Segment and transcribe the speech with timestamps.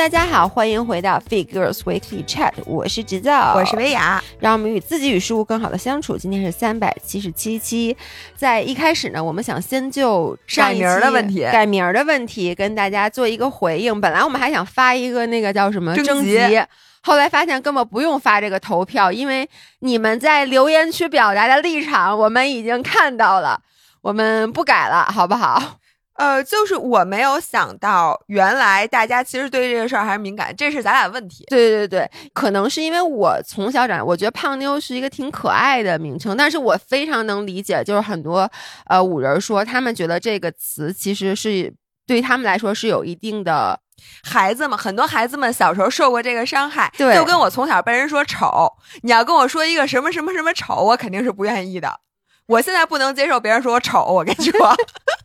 [0.00, 6.16] 大家好，欢迎回到 Figures Weekly Chat，我是直造，我是薇娅，让我们与自己与事物更好的相处。
[6.16, 7.94] 今天是三百七十七期，
[8.34, 14.00] 在一开始呢，我们想先就改名的问题，改名的问题跟大家做一个回应。
[14.00, 16.58] 本来我们还想发一个那个叫什么征集，
[17.02, 19.46] 后来发现根本不用发这个投票，因为
[19.80, 23.60] 你们在留言区表达的立场我们已经看到了，
[24.00, 25.76] 我们不改了，好不好？
[26.20, 31.46] 呃，就是我没有想到，原来大家其实对这个事儿还是敏感，这是咱俩问题。
[31.48, 38.46] 对对对，可能是因为我从小长，我觉得胖妞是一个挺可爱的名称，但是我非常能理解，就是很多
[38.84, 41.72] 呃五人说，他们觉得这个词其实是
[42.06, 43.80] 对他们来说是有一定的
[44.22, 48.70] 孩子们，很多孩子们小时候受过这个伤害，对，就跟我从小被人说丑，
[49.04, 52.00] 你要跟我说一个什么什么什么丑，我肯定是不愿意的。
[52.46, 54.76] 我现在不能接受别人说我丑，我跟你说。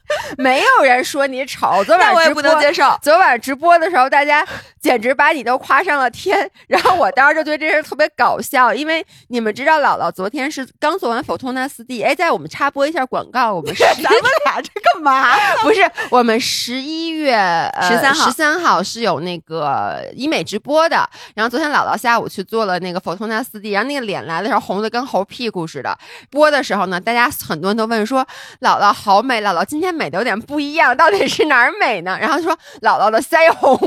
[0.38, 2.98] 没有人说你丑，昨晚我也不能接受。
[3.02, 4.46] 昨晚直播的时候，大家
[4.82, 6.50] 简直把你都夸上了天。
[6.68, 12.02] 然后我当时就觉得这事特别搞笑，因为你们知道，姥姥昨天是刚做完否托纳斯 D。
[12.04, 15.36] 哎，在我们插播一下广告，我们 咱们俩这干嘛？
[15.64, 17.36] 不是，我们十一月
[17.82, 21.08] 十三号十三号是有那个医美直播的。
[21.34, 25.98] 然后昨天姥姥下午去做了那个否托纳斯 D，然后那个脸来的时候红的跟猴屁股似的。
[26.30, 28.26] 播的时候呢，大家很多人都问说
[28.62, 33.80] ：“姥姥好美，姥姥今天美的有点不一样，到底是哪儿美呢？”然后说：“姥姥的腮红。”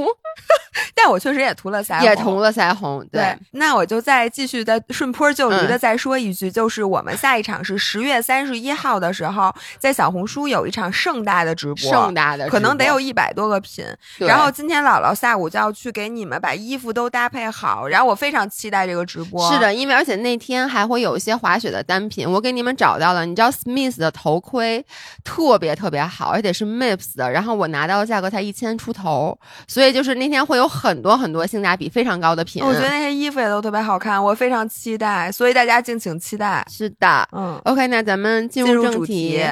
[0.94, 3.06] 但我确实也涂了腮红，也涂了腮红。
[3.10, 13.84] 对，那我就再继续再顺坡就驴的再说一句，就是我们下一场是十月三十一号的时候，在小红书有一场盛大的直播，盛大的可能得有一百多个品。
[14.18, 19.52] 然后今天姥姥下午就要去给你们把衣服都搭配好，然后我非常期待这个直播。
[19.52, 23.26] 是的，因为而且那天还会有一些滑雪的单品，我给你们找到了。
[23.26, 24.84] 你知道 Smith 的头盔
[25.24, 32.62] 特别特别好，而且是 Mips 的，然后我拿到的价格才一千出头，所以就是那天会有很多很多性价比非常高的品。
[32.62, 36.66] 我觉得那些衣服也都特别好看，我非常期待，所以大家敬请期待。
[36.70, 39.44] 是的，嗯，OK，那咱们进入正题。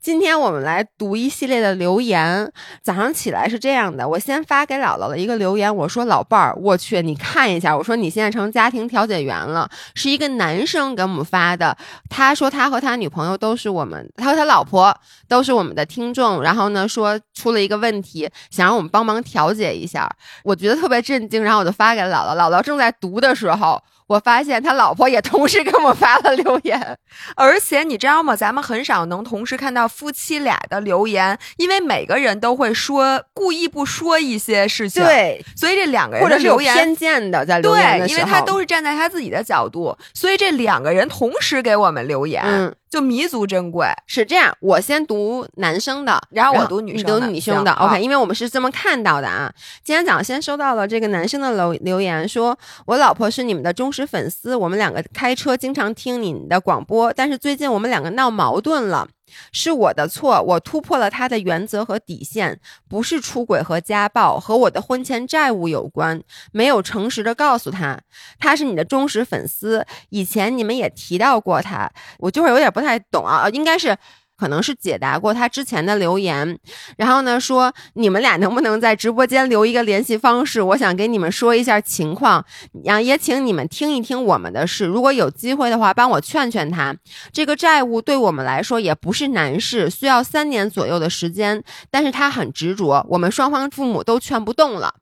[0.00, 2.50] 今天我们来读一系列的留言。
[2.82, 11.76] 早上起来是这样的，我先发给姥姥的一个留言，我说老伴儿，我去，你看一下，我说你现在成家庭调解员了，是一个男生给我们发的。
[12.08, 14.94] 他说他和他女朋友都是我们，他和他老婆
[15.28, 16.42] 都是我们的听众。
[16.42, 20.10] 然后呢，说出了一个问题，想让我们帮忙调解一下。
[20.42, 22.36] 我觉得特别震惊，然后我就发给姥姥。
[22.36, 23.82] 姥姥正在读的时候。
[24.06, 26.98] 我发现他老婆也同时给我们发了留言，
[27.36, 28.36] 而且你知道吗？
[28.36, 42.74] 咱们很少能同时看到夫妻俩的留言，因为每个人都会说故意不说一些事情，对，所以这两个人或者是有偏见的在留言的时候，因为他都是站在他自己的角度，所以这两个人同时给我们留言，嗯。
[42.94, 44.56] 就弥足珍贵，是这样。
[44.60, 47.72] 我先读男生的，然后我读女生的，女生的。
[47.72, 49.52] OK，因为我们是这么看到的啊。
[49.82, 52.56] 今天早上先收到了这个男生的留留言，说
[52.86, 59.08] 我老婆是你们的忠实粉丝，我们两个开车经常听你的广播，但是最近我们两个闹矛盾了。
[59.52, 68.00] 是我的错，我突破了他的原则和底线，不是出轨和家暴，和我的婚前债务有关，没有诚实的告诉他，
[68.38, 73.96] 他是你的忠实粉丝，以前你们也提到过他，我就是有点不太懂啊，应该是。
[74.36, 76.58] 可能是解答过他之前的留言，
[76.96, 80.60] 然后呢说你们俩能不能在直播间留一个联系方式？
[80.60, 82.44] 我想给你们说一下情况，
[82.86, 84.84] 啊，也请你们听一听我们的事。
[84.84, 86.94] 如果有机会的话，帮我劝劝他。
[87.32, 94.94] 这个债务对我们来说也不是难事，需要三年左右的时间，但是他很执着，我们双方父母都劝不动了。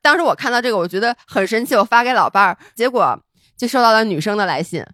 [0.00, 3.18] 当时我看到这个，我觉得很生气，我发给老伴儿，结果
[3.56, 4.84] 就收到了女生的来信。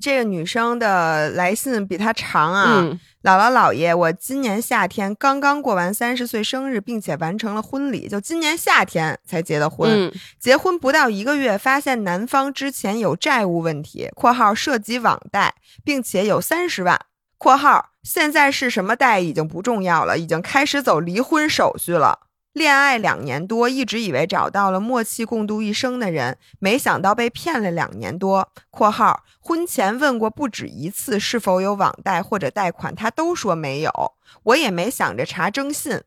[0.00, 2.82] 这个女生的来信比她长啊！
[3.22, 10.10] 姥姥姥爷，我今年夏天刚刚过完三十岁生日，并且完成了婚礼，就今年夏天才结的婚。
[10.38, 16.98] 结婚不到一个月，发现男方之前有债务问题（括号涉及网贷，并且有三十万
[17.36, 22.20] ）（括号现在是什么贷已经不重要了，已经开始走离婚手续了）。
[22.52, 28.50] 恋爱两年多，一直以为找到了默契共度一生的人，没想到被骗了两年多。
[28.70, 33.92] （括号婚前问过不止一次是否有网贷或者贷款，他都说没有，
[34.42, 36.02] 我也没想着查征信，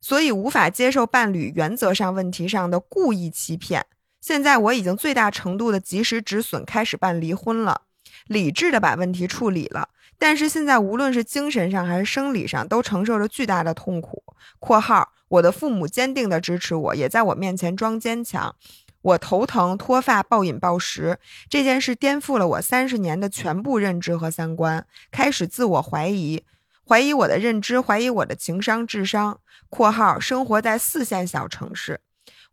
[0.00, 3.86] 所以无法接受伴侣原则上问题上的故意欺骗。
[4.20, 7.82] 现在我已经最大程度的及时止损，开始办离婚了，
[8.28, 9.88] 理智的把问题处理了。
[10.20, 14.22] 但是现在无论是精神上还是生理上，都承受着巨大的痛苦。
[14.58, 18.54] （括号）我的父母坚定的支持我，也在我面前装坚强。
[19.00, 26.44] 我头疼、脱发、暴饮暴食，这件事颠覆了我三十年的全部认知和三观，开始自我怀疑，
[26.86, 29.40] 怀疑我的认知，怀疑我的情商、智商。
[29.70, 32.00] （括号生活在四线小城市，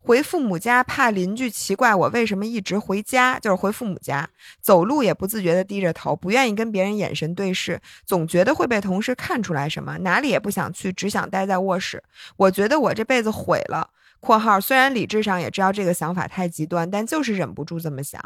[0.06, 4.30] 回父母家怕邻居奇怪我为什么一直回家，就是回父母家，
[4.60, 12.00] 走路也不自觉的低着头，不愿意跟别人眼神对视，总觉得会被同事看出来什么，哪里也不想去，只想待在卧室。
[12.36, 13.90] 我觉得我这辈子毁了。
[14.20, 18.20] 括号虽然理智上也知道这个想法太极端，但就是忍不住这么想。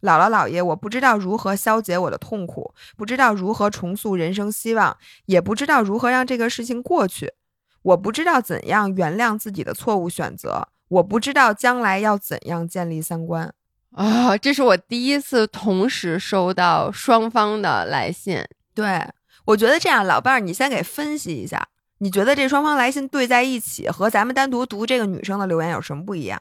[0.00, 4.96] 姥姥姥爷，我不知道如何消解我的痛苦，不知道如何重塑人生希望，
[5.26, 7.34] 也不知道如何让这个事情过去。
[7.82, 13.52] 我不知道怎样原谅自己的错误选择，我不知道将来要怎样建立三观。
[13.92, 18.44] 啊，这是我第一次同时收到双方的来信。
[18.74, 19.02] 对
[19.46, 21.68] 我觉得这样，老伴儿，你先给分析一下。
[21.98, 26.38] 你觉得这双方来信对在一起，和咱们单独读这个女生的留言有什么不一样？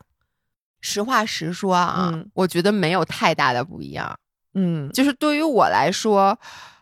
[0.81, 4.19] 实话实说啊，我觉得没有太大的不一样。
[4.53, 6.37] 嗯，就是对于我来说，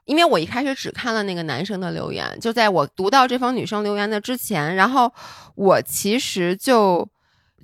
[0.06, 5.14] 因为我一开始只看了那个男生的留言，就在我读到这封女生留言的之前，然后
[5.56, 7.08] 我其实就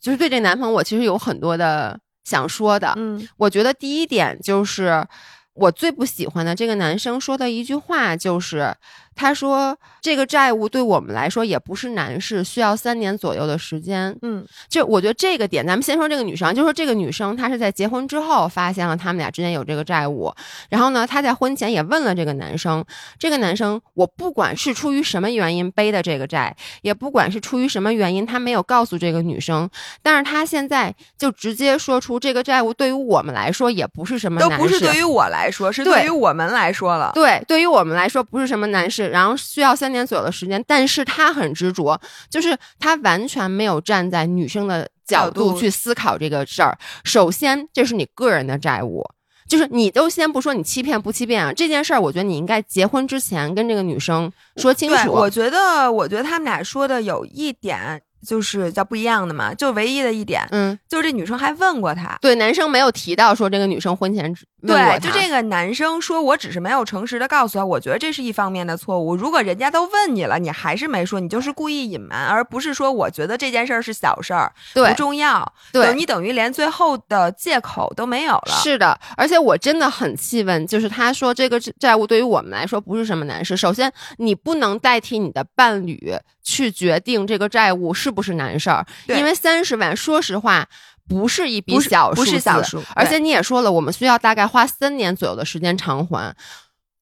[0.01, 2.93] 就是对这男朋友，我其实有很多的想说的。
[2.97, 5.05] 嗯，我觉得第一点就是
[5.53, 8.75] 我最不喜欢的这个男生说的一句话就是。
[9.19, 14.17] 他说：“这个债务对我们来说也不是难事，需要三年左右的时间。
[14.21, 20.33] 嗯，就我觉得这个点，咱们先说这个女生，就说这个女生她是在结婚之后发现了他们俩之间有这个债务，
[20.69, 22.81] 然后呢，她在婚前也问了这个男生，
[23.19, 29.69] 这个男生我不管是出于什么原因背的这个债，也不管是出于什么原因，他没有告诉这个女生，
[30.01, 37.11] 但是他现在就直接说出这个债务对于我们来说也不是什么难事，都不是对于我来说，是对于我们来说了。
[37.13, 46.77] 对，对于我们来说不是什么难事。”然后需要三年左右的时间，但是他很执着，就是他完全没有站在女生的角度去思考这个事儿。
[47.03, 49.03] 首先，这是你个人的债务，
[49.47, 55.11] 就是你都先不说你欺骗不欺骗啊，这件事儿，我觉得你应该结婚之前跟这个女生说清楚。
[55.11, 58.01] 我觉得，我觉得他们俩说的有一点。
[58.27, 64.35] 就是叫不一样的嘛，就唯一的一点，嗯，就是这女生还问过他，对，男生没有提到说这个女生婚前
[64.65, 69.15] 对，就这个男生说，我只是没有诚实的告诉他，我觉得这是一方面的错误。
[69.15, 78.59] 如果人家都问你了，你还是没说，你就是故意隐瞒，而不是说我觉得这件事儿是小事儿，不重要，对，你等于连最后的借口都没有了。
[78.61, 83.55] 是的，而且我真的很气愤，就是他说这个债务对于我们来说不是什么难事。
[83.55, 86.13] 首先，你不能代替你的伴侣。
[86.41, 90.67] 去决定这个债务是不是难事儿，因为三十万，说实话
[91.09, 92.81] 不是一笔小数，不是小数。
[92.95, 96.33] 而且你也说了，我们需要大概花三年左右的时间偿还。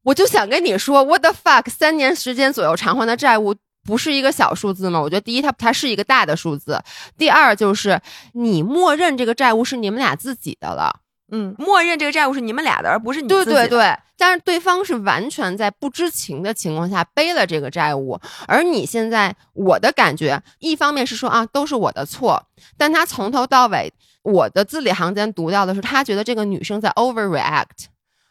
[0.04, 5.02] 我就想跟你说，what the fuck，三年时间左右偿还的债务不是一个小数字吗？
[5.02, 6.76] 我觉得第一，它它是一个大的数字；
[7.18, 8.02] 第二，就是
[8.34, 11.02] 你默认这个债务是你们俩自己的了。
[11.32, 13.94] 嗯，默认这个债务是你们俩的，而不是你对对对。
[14.20, 22.42] 但是对方是完全在不知情的情况下背了这个债务，而你现在，我的感觉，一方面是说啊，都是我的错，
[22.78, 23.94] 但他从头到尾，
[24.24, 27.86] 我的字里行间读到的是，他觉得这个女生在 overreact，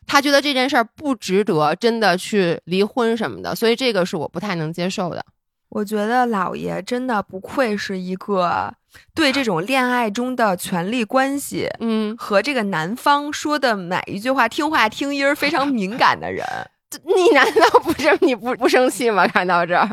[0.06, 5.24] 他觉得这件事儿不值得真的去离婚什么的，所以这个是我不太能接受的。
[5.68, 8.72] 我觉得老爷真的不愧是一个
[9.14, 16.44] 对这种恋爱中的权力关系，嗯，和这个男方说的每一句话听话听音儿非常敏感的人。
[17.04, 19.26] 你难道不是你不不生气吗？
[19.26, 19.90] 看到这儿，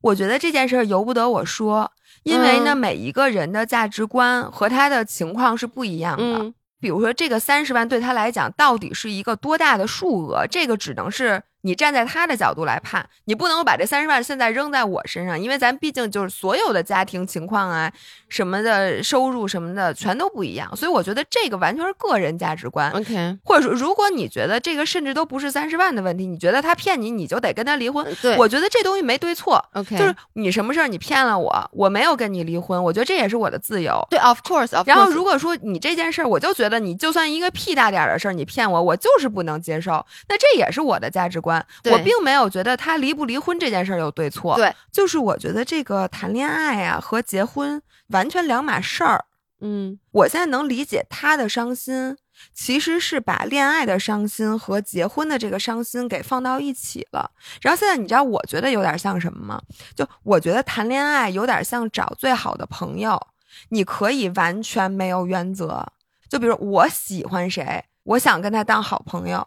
[0.00, 6.52] 我觉得这件事儿由不得我说，因为呢，每一个人的价值观和他的情况是不一样的。
[6.80, 10.46] 比如说，这个三十万对他来讲到底是一个多大的数额？
[10.46, 11.42] 这个只能是。
[11.64, 17.90] 你站在他的角度来判，你不能把这三十万现在扔在我身上，因为咱毕竟就是所有的家庭情况啊，
[18.28, 22.90] 什么的收入什么的全都不一样，所以我觉得这个完全是个人价值观。
[22.90, 28.06] OK，或者说，如果你觉得这个甚至都不是三十万的问题，你觉得他骗你，你就得跟他离婚。
[28.20, 29.64] 对，我觉得这东西没对错。
[29.72, 34.06] OK，就是你什么事儿你骗了我，我没有跟你离婚，我觉得这也是我的自由。
[34.10, 34.82] 对，Of course。
[34.86, 40.04] 然后如果说你这件事儿，我就觉得你就算一个屁大点儿的事儿，你骗我，我就是不能接受。
[40.28, 41.53] 那这也是我的价值观，
[41.84, 42.34] 我并没。
[42.34, 49.24] 没有觉得他离不离婚这件事儿有对错，对，就是我觉得这个谈恋爱啊和结婚完全两码事儿。
[49.60, 52.16] 嗯，我现在能理解他的伤心，
[52.52, 57.30] 其实是把恋爱的伤心和结婚的这个伤心给放到一起了。
[57.62, 59.62] 然后现在你知道我觉得有点像什么吗？
[59.94, 63.24] 就我觉得谈恋爱有点像找最好的朋友，
[63.68, 65.86] 你可以完全没有原则。
[66.28, 69.46] 就比如我喜欢谁，我想跟他当好朋友。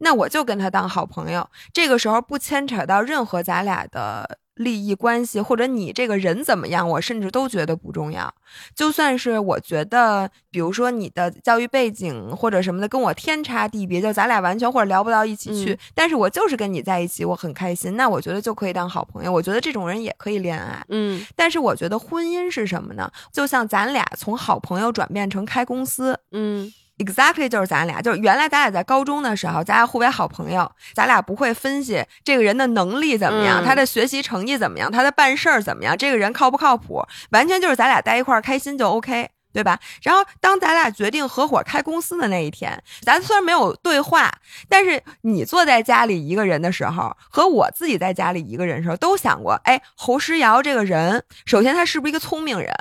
[0.00, 1.48] 那我就跟他当好朋友。
[1.72, 4.38] 这个时候不牵扯到任何咱俩的。
[4.58, 8.34] 利益关系或者你这个人怎么样，我甚至都觉得不重要。
[8.74, 19.30] 就算是我觉得，比如说你的教育背景或者什么的跟我天差地别，就咱俩完全或者聊不到一起去，但是我就是跟你在一起，我很开心，那我觉得就可以当好朋友。
[19.30, 20.84] 我觉得这种人也可以恋爱。
[20.88, 23.08] 嗯，但是我觉得婚姻是什么呢？
[23.32, 26.18] 就像咱俩从好朋友转变成开公司。
[26.32, 26.72] 嗯。
[26.98, 39.78] Exactly，就是咱俩，就是原来咱俩在高中的时候，咱俩互为好朋友，咱俩不会分析这个人的能力怎么样，他的学习成绩怎么样，他的办事儿怎么样，这个人靠不靠谱，完全就是咱俩在一块儿开心就 OK，对吧？
[40.02, 44.32] 然后当咱俩决定合伙开公司的那一天，咱虽然没有对话，
[44.68, 52.74] 但是你坐在家里一个人的时候，和我自己在家里一个人的时候，都想过，哎，侯诗瑶这个人，首先他是不是一个聪明人，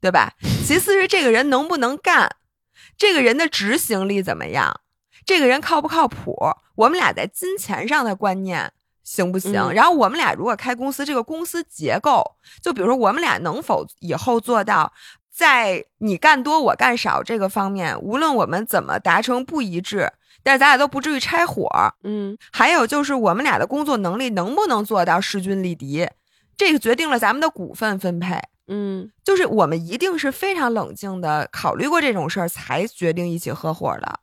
[0.00, 0.32] 对吧？
[0.66, 2.30] 其次是这个人能不能干。
[2.98, 4.80] 这个人的执行力怎么样？
[5.24, 6.36] 这个人靠不靠谱？
[6.74, 8.72] 我们俩在金钱上的观念
[9.04, 9.52] 行不行？
[9.72, 12.22] 然后我们俩如果开公司，这个公司结构，
[12.60, 14.92] 就比如说我们俩能否以后做到，
[15.30, 20.12] 在你干多我干少这个方面，无论我们怎么达成不一致，
[20.42, 21.68] 但是咱俩都不至于拆伙。
[22.02, 26.08] 嗯，还有就是我们俩的工作能力能不能做到势均力敌，
[26.56, 28.40] 这个决定了咱们的股份分配。
[28.68, 34.20] 嗯，就是我们一定是非常冷静的考虑过这种事儿，才决定一起合伙的。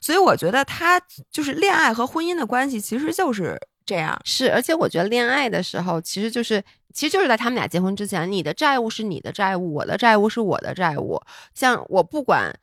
[0.00, 1.00] 所以我觉得他
[1.30, 4.20] 就是恋爱和婚姻的关系，其实就是这样。
[4.24, 6.62] 是，而且我觉得恋爱的时候，其实就是
[6.92, 11.20] 其实就是在他们俩结婚之前，你的债务是你的债务，我的债务是我的债务。
[11.54, 12.58] 像我不管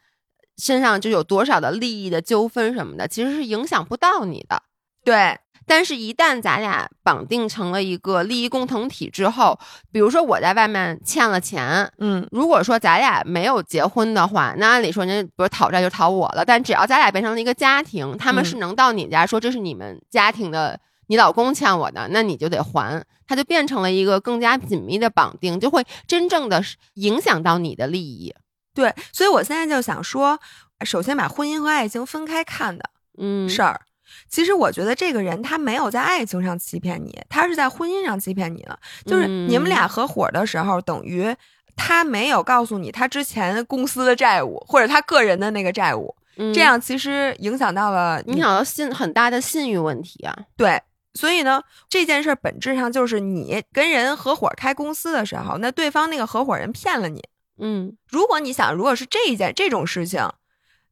[0.57, 4.61] 身上就有多少的利益的纠纷什么的，其实是影响不到你的。
[5.03, 5.39] 对。
[5.65, 9.57] 但是，一旦咱俩绑定成了一个利益共同体之后，
[9.91, 16.43] 比如说我在外面欠了钱，嗯，如果说咱俩没有结婚的话，那按理说人家不是讨债就讨我了。
[16.45, 26.61] 但只要咱俩变成了一个家庭，他们是能到你家说这是你们家庭的，你老公欠我的，那你就得还，它就变成了一个更加紧密的绑定，就会真正的
[26.95, 28.33] 影响到你的利益。
[28.73, 30.39] 对，所以我现在就想说，
[30.83, 32.83] 首先把婚姻和爱情分开看的，
[33.17, 33.81] 嗯，事儿。
[34.29, 38.77] 其实我觉得这个人他没有在爱情上欺骗你，他是在婚姻上欺骗你了。
[39.05, 41.35] 就是你们俩合伙的时候，等于
[41.75, 46.15] 他没有告诉你他之前公司的债务或者他个人的那个债务，
[46.53, 50.37] 这样其实影响到了影响到信很大的信誉问题啊。
[50.55, 50.81] 对，
[51.13, 57.21] 所以呢，这件事本质上就是你跟人合伙开公司的时候，那对方那个合伙人骗了你。
[57.59, 60.21] 嗯，如果你想，如果是这一件这种事情。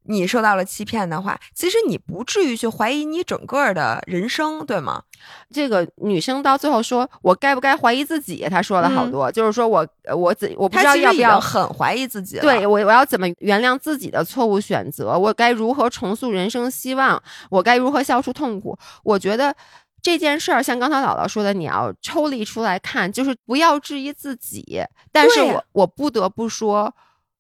[0.04, 5.04] 你受到了欺骗的话，其实你不至于去怀疑你整个的人生，对吗？
[5.52, 12.40] 这个女生到最后说：“我该不该怀疑自己？”她说了好多，就是说我我怎我不知道要不要很怀疑自己。
[12.40, 15.18] 对我，我要怎么原谅自己的错误选择？
[15.18, 17.22] 我该如何重塑人生希望？
[17.50, 18.78] 我该如何消除痛苦？
[19.04, 19.56] 我觉得
[20.02, 24.84] 这件事儿，像刚才姥姥说的，你要抽离出来看，就是不要质疑自己。
[25.12, 26.92] 但是我我不得不说。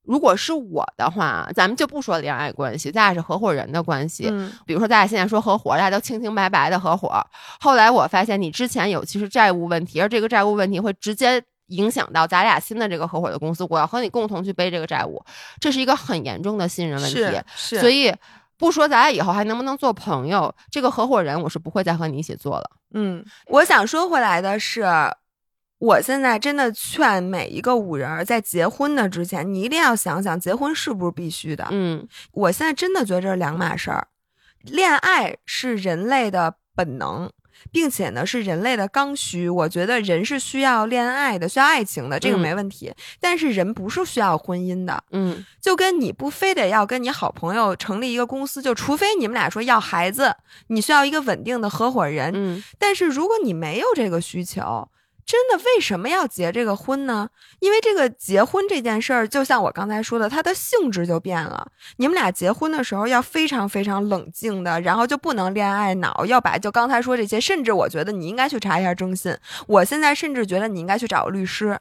[0.04, 4.28] 如果是我的话，咱们就不说恋爱关系，咱俩是合伙人的关系。
[4.32, 7.24] 嗯，比如说咱俩现在说合伙，大家都清清白白的合伙。
[7.60, 13.66] 后来我发现你之前有其实债务问题，而这个债务问题会直接影响到咱俩新的这个合伙的公司。
[13.70, 15.24] 我要和你共同去背这个债务，
[15.60, 17.42] 这是一个很严重的信任问题。
[17.56, 18.12] 是，所以
[18.58, 22.70] 不说咱俩以后还能不能做朋友，这个合伙人我是不会再和你一起做了。
[22.96, 24.84] 嗯，我想说回来的是。
[25.82, 31.68] 我现在真的劝每一个五人在结婚的之前，你一定要想想结婚是不是必须的。
[31.72, 34.08] 嗯，我现在真的觉得这是两码事儿。
[34.62, 37.28] 恋爱是人类的本能，
[37.72, 39.50] 并且呢是人类的刚需。
[39.50, 42.94] 我觉得人是需要恋爱的，需要爱情的，这个没问题。
[43.20, 45.04] 但是人不是需要婚姻的。
[45.10, 50.36] 嗯，就跟你不非得要跟你好朋友成立一个公司，就除非你们俩说要孩子，
[50.68, 52.32] 你需要一个稳定的合伙人。
[52.36, 54.88] 嗯，但是如果你没有这个需求。
[55.26, 57.30] 真的为什么要结这个婚呢？
[57.60, 61.68] 因为这个结婚这件事儿，就像我刚才说的，它的性质就变了。
[61.98, 69.36] 你们俩结婚的时候要非常非常冷静的，然后就不能恋爱脑，要把就刚才说这些，甚至我觉得你应该去查一下征信。
[69.68, 71.80] 我现在甚至觉得你应该去找个律师，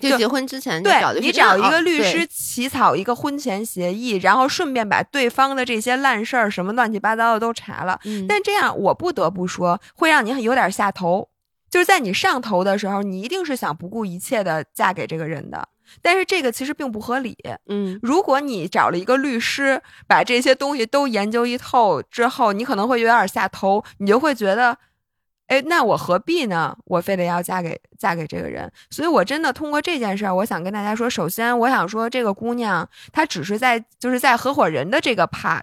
[0.00, 8.00] 就结婚之前对你找一个律师起草一个婚前协议，然后顺便把对方的这些烂事儿什么乱七八糟的都查了。
[8.28, 11.28] 但这样我不得不说，会让你有点下头。
[11.72, 15.66] 就是在你上头的时候，你一定是想不顾一切的嫁给这个人的，
[16.02, 17.34] 但是这个其实并不合理。
[17.66, 24.76] 嗯，如果你找了一个律师，把这些东西都研究一透之后，你可能会有点下头，你就会觉得，
[25.46, 26.76] 哎，那我何必呢？
[26.84, 28.70] 我非得要嫁给嫁给这个人？
[28.90, 35.62] 所以，我真的通过这件事儿，我想跟大家说，首先，我想说，这个姑娘她只是在就是在合伙人的这个 part，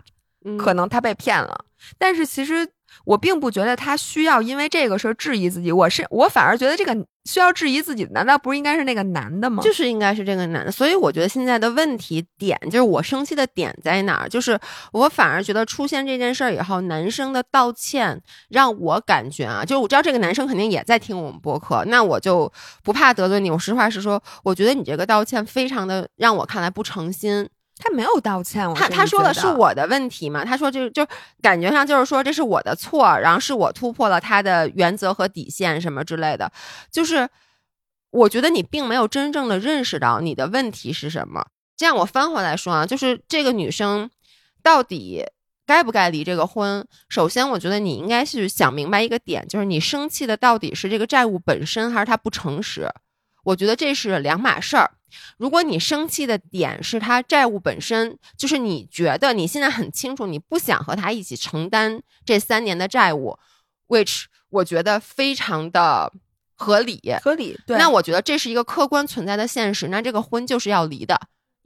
[0.58, 1.66] 可能她被骗了，
[2.00, 2.68] 但是其实。
[3.06, 9.62] 我并不觉得他需要因为这个事儿质疑自己，我是我反而觉得这个需要质疑自己，难道不是应该是那个男的吗？
[9.64, 14.30] 就是应该是这个男的，所以我觉得现在的问题点就是我生气的点在哪儿？
[14.30, 14.60] 就是
[14.92, 22.52] 我反而觉得出现这件事儿以后，男生的道歉让我感觉啊，就是我知道这个男生肯定也在听我们播客，那我就
[22.84, 27.48] 不怕得罪你，我实话实说，我觉得你这个道歉非常的让我看来不诚心。
[27.80, 30.44] 他没有道歉，他他说的是我的问题嘛？
[30.44, 31.08] 他说就就
[31.42, 36.52] 感觉上就是说这是我的错，然后是我突破了他的原则和底线什么之类的。
[36.92, 37.28] 就是
[38.12, 41.48] 我觉得你并没有真正的认识到你的问题是什么。
[41.78, 44.12] 这样我翻回来说啊，就是这个女生
[44.62, 45.26] 到底
[45.66, 46.86] 该不该离这个婚？
[47.08, 52.90] 首先，我觉得你应该是想明白一个点，就是你生气的到底是这个债务本身，还是他不诚实？
[53.46, 54.92] 我觉得这是两码事儿。
[55.38, 63.38] 如果你生气的点是他债务本身，就是你觉得你现在很清楚，你不想和他一起承担这三年的债务
[63.88, 66.12] ，which 我觉得非常的
[66.56, 67.60] 合理，合理。
[67.66, 71.20] 对，那我觉得这是一个客观存在的现实，那这个婚就是要离的。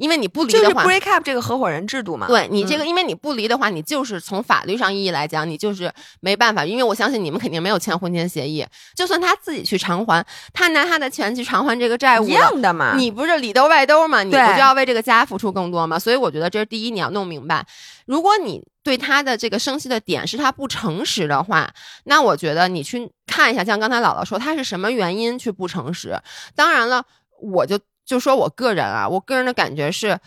[0.03, 6.65] 因为你不离的话，break up 这个合伙人制度嘛，对你这个，因为你不离的话，你就是从法律上意义来讲，你就是没办法。
[6.65, 8.67] 因为我相信你们肯定没有签婚前协议，
[8.98, 12.95] 就算他自己去偿还，他拿他的钱去偿还这个债务，一样的嘛。
[12.98, 14.24] 你不是里兜外兜嘛？
[14.24, 15.98] 你不就要为这个家付出更多吗？
[15.98, 17.65] 所以我觉得这是第一，你要弄明白。
[18.05, 21.72] 如果你对他的这个生气的点是他不诚实的话，
[22.03, 26.19] 那我觉得你去看一下，像刚才姥姥说，他是什么原因去不诚实？
[26.57, 27.05] 当然了，
[27.41, 30.19] 我就就说我个人啊，我个人的感觉是。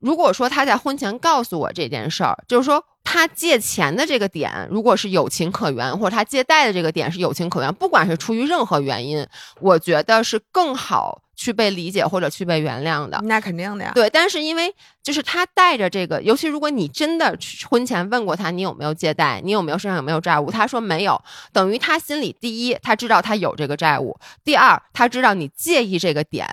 [0.00, 9.26] 如果说他在婚前告诉我这件事儿，就是说他借钱的这个点，如果是有情可原，或者他借贷的这个点是有情可原，不管是出于任何原因，
[9.60, 11.20] 我觉得是更好。
[11.40, 13.92] 去被理解或者去被原谅的，那肯定的呀。
[13.94, 14.70] 对，但是因为
[15.02, 17.34] 就是他带着这个，尤其如果你真的
[17.66, 21.18] 婚前问过他，你有没有借贷，你有没有身上有没有债务，他说没有，
[21.50, 26.46] 等于他心里第一他知道他有这个债务，第二他知道你介意这个点，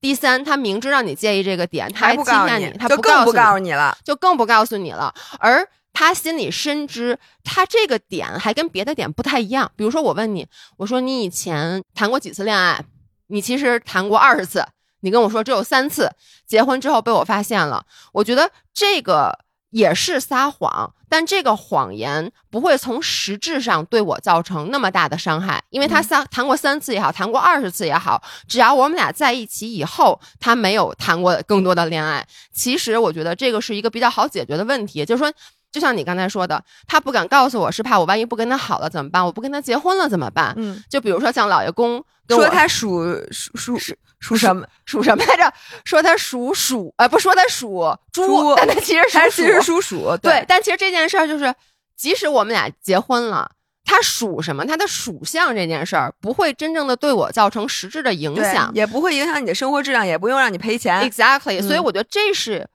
[0.00, 5.12] 第三他明知道你介意这个点，他还欺骗你，他就更不告诉你了，就更不告诉你了。
[5.40, 9.68] 而他心里深知他这个点还跟别的点不太一样。
[9.74, 12.80] 比如说我问你，我说你以前谈过几次恋爱？
[13.28, 14.66] 你其实谈过二十次，
[15.00, 16.10] 你跟我说只有三次，
[16.46, 17.86] 结婚之后被我发现了。
[18.12, 19.38] 我觉得这个
[19.70, 35.32] 也是撒谎，但这个谎言不会从实质上对我造成那么大的伤害，因为他三谈过三次也好，谈过二十次也好，只要我们俩在一起以后，他没有谈过更多的恋爱，其实我觉得这个是一个比较好解决的问题，就是说。
[35.70, 39.24] 就像你刚才说的，他不敢告诉我是怕我万一不跟他好了怎么办？
[39.24, 40.54] 我不跟他结婚了怎么办？
[40.56, 45.52] 嗯，就比如说像老爷公说他属属属属什么属什么来着？
[45.84, 50.44] 说他属鼠，呃，不说他属猪，但他其实 他其实属鼠，对。
[50.48, 51.54] 但其实这件事儿就是，
[51.96, 53.50] 即使我们俩结婚了，
[53.84, 54.64] 他属什么？
[54.64, 61.02] 他的属相这件事儿不会真正的对我造成实质的影响，也不会影响你的生活质量，也不用让你赔钱。
[61.08, 62.66] Exactly，所以我觉得这是。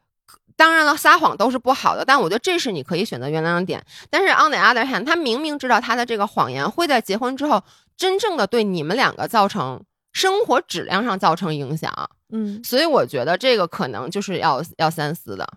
[0.56, 3.84] 当然了，撒谎都是不好的，但我觉得这是你可以选择原谅的点。
[4.10, 7.64] 但是 on the other hand，他明明知道他的这个谎言会在结婚之后
[7.98, 11.92] 真正的对你们两个造成生活质量上造成影响，
[12.32, 15.48] 嗯，所以我觉得这个可能就是要要三思的。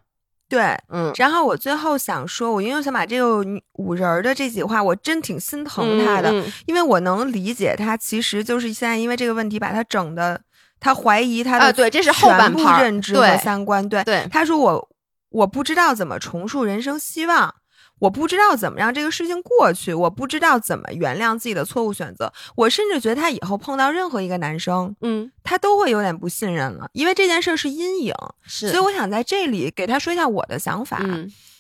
[0.49, 1.13] 对，嗯。
[1.17, 6.33] 然后我最后想说，我因为想把这个五人的这几话，我真挺心疼他的，
[6.67, 10.41] 因为我能理解他其实就是现在因为这个问题把他整的。
[10.79, 13.89] 他怀疑他的对，这是后半部认知和三观。
[13.89, 14.89] 对，对，他说我
[15.31, 17.55] 我不知道怎么重塑人生希望，
[17.99, 22.33] 我不知道怎么让这个事情过去，我不知道怎么原谅自己的错误选择。
[22.55, 28.15] 我甚至觉得他以后碰到任何一个男生，嗯，他都会有点不信任了，因为这件事是阴影。
[28.43, 31.01] 是，所以我想在这里给他说一下我的想法。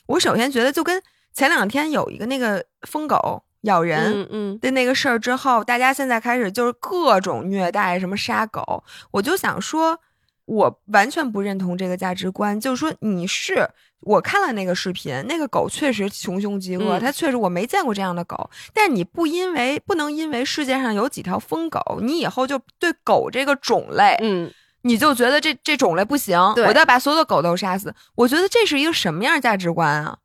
[0.06, 1.02] 我首先觉得，就跟
[1.34, 3.42] 前两天有一个那个疯狗。
[3.66, 8.82] 咬人嗯嗯的那个事儿之后，大家现在开始就是各种虐待，什么杀狗。
[9.10, 9.98] 我就想说，
[10.46, 12.58] 我完全不认同这个价值观。
[12.58, 13.68] 就是说，你是
[14.00, 18.48] 我看了那个视频，那个狗确实穷凶极恶，它确实我没见过这样的狗。
[18.72, 24.50] 但你不因为不能因为世界上有几条疯狗，你以后就对狗这个种类，嗯，
[24.82, 27.92] 你就觉得这这种类不行，我要把所有的狗都杀死。
[28.14, 30.18] 我觉得这是一个什么样价值观啊？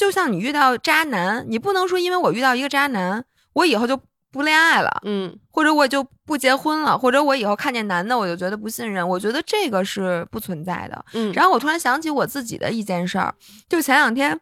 [0.00, 4.00] 就像你遇到渣男，你不能说因为我遇到一个渣男，我以后就
[4.32, 11.30] 不恋爱了，嗯，或者我就不结婚了，或者我以后看见男的我就觉得不信任，我觉得这个是不存在的，嗯。
[11.34, 13.34] 然后我突然想起我自己的一件事儿，
[13.68, 14.40] 就前两天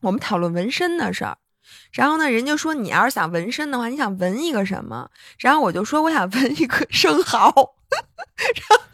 [0.00, 1.36] 我们讨论纹身的事儿，
[1.92, 5.10] 然后呢，人家说你要是想纹身的话，你想纹一个什么？
[5.38, 7.52] 然后我就说我想纹一个生蚝，
[8.56, 8.84] 然后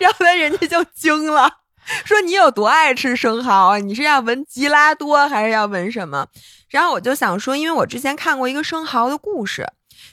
[0.00, 1.58] 然后呢，人家就惊了。
[2.04, 3.78] 说你有多爱吃生蚝啊？
[3.78, 6.26] 你是要闻吉拉多还是要闻什么？
[6.68, 9.66] 然后我就想说，因为我之前看过一个生蚝的故事，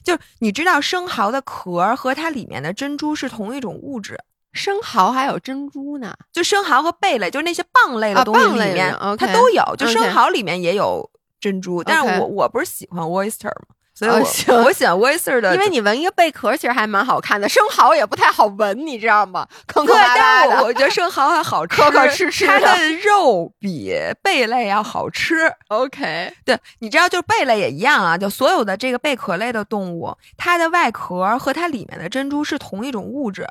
[0.04, 4.20] 就是你知道生蚝的壳和它里面的珍珠是同一种物质。
[4.52, 6.14] 生蚝还有珍珠呢？
[6.34, 9.64] 就生蚝和贝类，就是那些蚌类的东西里面，它都有。
[9.78, 11.08] 就生蚝里面也有
[11.40, 13.76] 珍珠，但是我我不是喜欢 oyster 吗？
[14.00, 14.18] 所以我
[14.64, 19.46] 我喜欢 oyster 的，因为你闻一个贝壳其实还蛮好看的，生蚝也不太好闻，你知道吗？
[19.68, 20.64] 坑坑洼洼的。
[20.64, 25.54] 我觉得生蚝还好 吃，可可吃吃它的肉比贝类要好吃。
[25.68, 33.46] OK，对，你知道，就贝类也一样啊，就所有的这个贝壳类的动物，它的外壳和它里面的珍珠是同一种物质，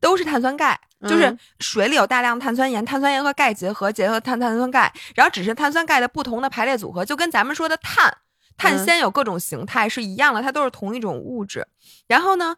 [0.00, 8.16] 都是碳酸钙，就是水里有大量碳酸盐，碳酸盐和钙结合，结合碳碳酸钙，然后只是碳酸钙的不同的排列组合，就跟咱们说的碳。
[8.60, 11.66] 碳纤有各种形态是一样的，它都是同一种物质。
[12.06, 12.56] 然后呢，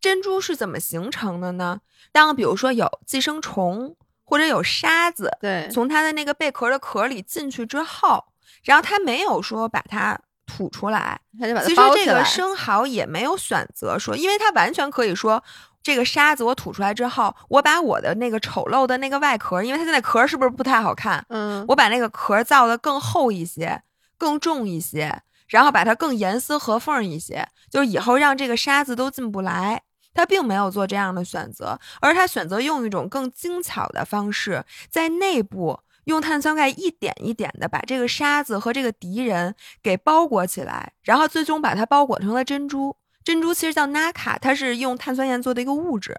[0.00, 1.80] 珍珠是怎么形成的呢？
[2.10, 8.24] 当比如说有寄生虫或者有沙子，对，从它的那个贝壳的壳里进去之后，
[8.64, 15.42] 然后它没有说把它吐出来，它就把它其实这个生蚝也没有选择说，因为它完全可以说，
[15.82, 21.24] 这个沙子我吐出来之后，我把我的那个丑陋的那个外壳，因为它现在壳是不是不太好看？
[21.28, 23.82] 嗯，我把那个壳造的更厚一些，
[24.16, 25.22] 更重一些。
[25.52, 29.82] 然后把它更严丝合缝一些，就是以后让这个沙子都进不来。
[30.14, 42.96] 他并没有做这样的选择，而他选择用一种更精巧的方式，在内部用碳酸钙一点一点的把这个沙子和这个敌人给包裹起来，然后最终把它包裹成了珍珠。
[43.24, 46.18] 珍珠其实叫 NACA，它是用碳酸盐做的一个物质。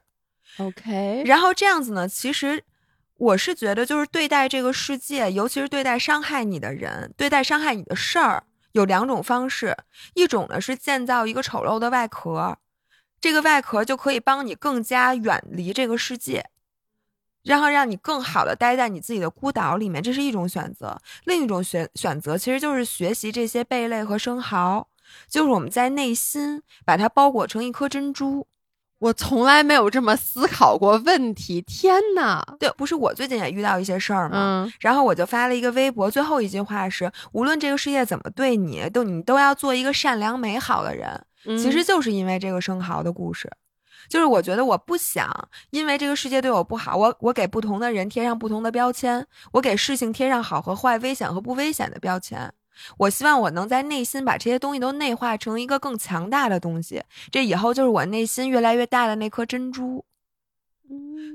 [0.58, 2.64] OK，然后这样子呢，其实
[3.18, 8.44] 我是觉得，就是对待这个世界，尤其是对待伤害你的人，对待伤害你的事儿。
[8.74, 9.76] 有两种方式，
[10.14, 12.58] 一种呢是建造一个丑陋的外壳，
[13.22, 16.50] 这个外壳就可以帮你更加远离这个世界，
[17.44, 21.02] 然后让你更好的待在你自己的孤岛里面，这是一种选择。
[21.26, 24.88] 另一种选选择其实就是学习这些贝类和生蚝，
[25.28, 28.48] 就是我们在内心把它包裹成一颗珍珠。
[29.04, 34.72] 我从来没有这么思考过问题，天呐，对，不是我最近也遇到一些事儿吗？
[34.80, 41.22] 然后我就发了一个微博，最后一句话是：无论这个世界怎么对你，都你都要做一个善良美好的人。
[41.58, 43.52] 其实就是因为这个生蚝的故事，
[44.08, 45.30] 就是我觉得我不想
[45.72, 52.54] 因为这个世界对我不好，我我给不同的人贴上不同的标签，我给事情贴上好和坏、危险和不危险的标签。
[52.98, 60.06] 我希望我能在内心把这些东西都内化成一个更强大的东西，这以后就是我内心越来越大的那颗珍珠。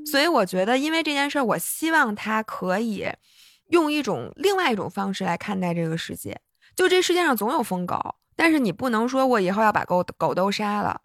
[0.07, 3.07] 所以我觉得，因为这件事儿，我希望他可以
[3.69, 6.41] 用一种另外一种方式来看待这个世界。
[6.77, 11.01] 就这世界上总有疯狗，但是你不能说我以后要把狗狗都杀了。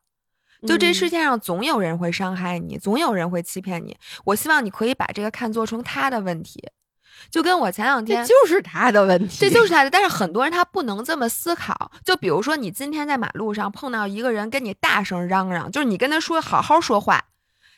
[0.67, 3.97] 就这世界上总有人会伤害你，总有人会欺骗你。
[4.25, 6.69] 我希望你可以把这个看作成他的问题。
[7.31, 9.89] 就跟我前两天，这就是他的问题，这就是他的。
[9.89, 11.91] 但是很多人他不能这么思考。
[12.05, 17.23] 就比如说，你今天在马路上碰到一个人跟你大声嚷嚷，就是你跟他说好好说话，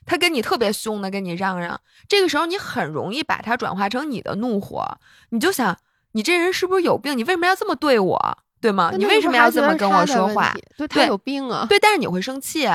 [0.06, 4.98] 他跟你特别凶的跟你嚷嚷，这个时候你很容易把它转化成你的怒火。
[5.30, 5.78] 你就想，
[6.12, 7.18] 你这人是不是有病？
[7.18, 8.38] 你为什么要这么对我？
[8.62, 8.92] 对吗？
[8.98, 10.54] 你为什么要这么跟我说话？
[10.78, 11.66] 对他有病啊！
[11.70, 12.68] 对，但是你会生气。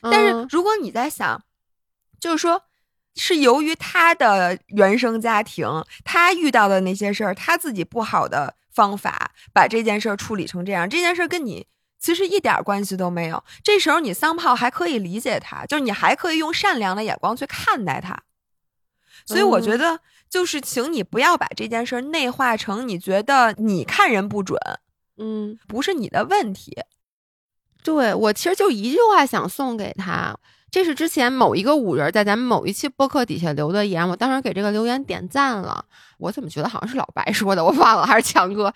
[0.00, 1.42] 但是如果你在想，
[2.18, 2.62] 就是说。
[3.16, 5.66] 是由于他的原生家庭，
[6.04, 10.88] 他遇到的那些事儿，他自己不好的方法，把这件事儿处理成这样。
[10.88, 11.66] 这件事儿跟你
[11.98, 13.42] 其实一点关系都没有。
[13.64, 18.16] 这时候你桑炮还可以理解他，就是你还可以用善良的眼光去看待他。
[19.26, 19.98] 所以我觉得，
[20.30, 24.58] 就是请你不要把这件事儿内化成你觉得你看人不准，
[25.16, 26.76] 嗯，不是你的问题。
[27.82, 30.38] 对我其实就一句话想送给他。
[30.70, 35.84] 这是之前某一个五人在咱们某一期播客底下留的言，我当时给这个留言点赞了。
[36.18, 38.72] 我怎么觉得好像是老白 说的，我忘了还是强哥？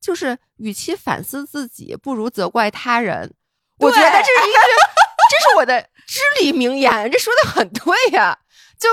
[0.00, 3.32] 就是与其反思自己，不如责怪他人。
[3.78, 4.58] 我觉得这是一个，
[5.30, 8.38] 这是我的至理名言，这说的很对呀。
[8.78, 8.88] 就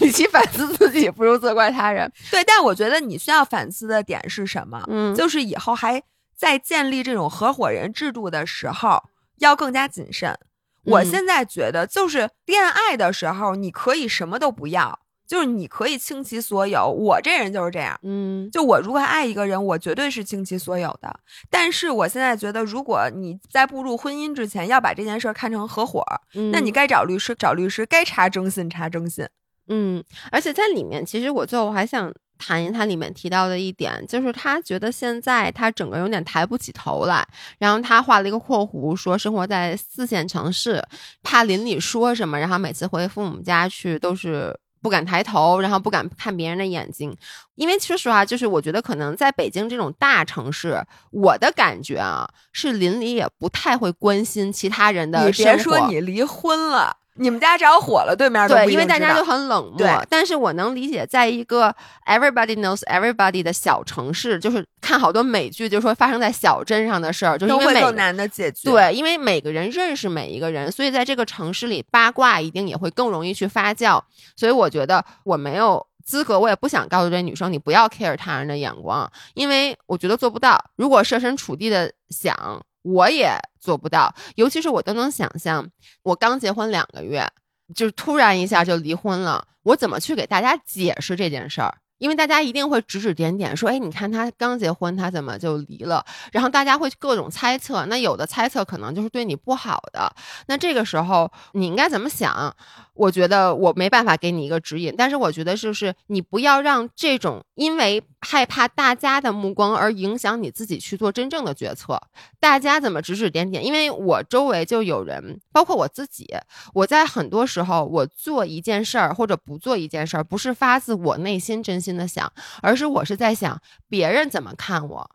[0.06, 2.10] 与其反思自己，不如责怪他人。
[2.30, 4.82] 对，但我觉得你需要反思的点是什么？
[4.88, 6.02] 嗯，就是以后还
[6.36, 9.02] 在建立这种合伙人制度的时候，
[9.38, 10.38] 要更加谨慎。
[10.84, 16.86] 我现在觉得，就是恋爱的时候，你可以什么都不要，就是你可以倾其所有。
[16.86, 21.20] 我这人就是这样，嗯，就我如果爱一个人，我绝对是倾其所有的。
[21.48, 26.04] 但是我现在觉得，如果你在步入婚姻之前要把这件事看成合伙，
[26.52, 29.26] 那你该找律师找律师，该查征信查征信。
[29.68, 32.12] 嗯，而且在里面，其实我最后还想。
[32.44, 37.24] 谈一谈里面提到的一点，就是他觉得现在他整个有点抬不起头来，
[37.58, 40.82] 然后他画了一个括弧，说生活在四线城市，
[41.22, 44.52] 怕邻里说什么，然后每次回父母家去都是
[44.82, 47.16] 不敢抬头，然后不敢看别人的眼睛。
[47.54, 55.52] 因为说实话，就是我觉得可能在北京这种大城市，我的感觉啊，是邻里也不太会关心其他人的生活。
[55.52, 56.96] 你别说你离婚了。
[57.16, 60.06] 你们家着火了，对面对，因为大家都很冷漠。
[60.08, 61.74] 但是我能理解，在一个
[62.06, 68.70] everybody knows everybody 的小城市，就是看好多美剧，就说发生在小镇上的事儿，就是因为更难的解决。
[68.70, 74.00] 对，因为每个人认识每一个人，所以在这个城市里，八卦一定也会更容易去发酵。
[74.34, 80.58] 所以我觉得我没有资格，我也不想告诉这女生，你不要 care 他人的眼光，因为我觉得做不到。
[80.76, 82.62] 如果设身处地的想。
[82.82, 85.68] 我也做不到，尤其是我都能想象，
[86.02, 87.26] 我刚结婚两个月，
[87.74, 91.74] 就是突然一下就离婚了，我怎么去给大家解释这件事儿？
[91.98, 96.04] 因为大家一定会指指点点，说，哎，你看他刚结婚，他怎么就离了？
[96.32, 100.12] 然后大家会各种猜测，那有的猜测可能就是对你不好的。
[100.46, 102.56] 那这个时候你应该怎么想？
[102.94, 112.00] 我觉得我没办法给你一个指引，但是我觉得就是你不要让这种因为害怕大家的目光而影响你自己去做真正的决策。
[112.38, 113.64] 大家怎么指指点点？
[113.64, 116.26] 因为我周围就有人，包括我自己，
[116.74, 125.10] 我在很多时候我做一件事儿或者不做一件事儿，不是发自我内心真心的想，而是我是在想别人怎么看我。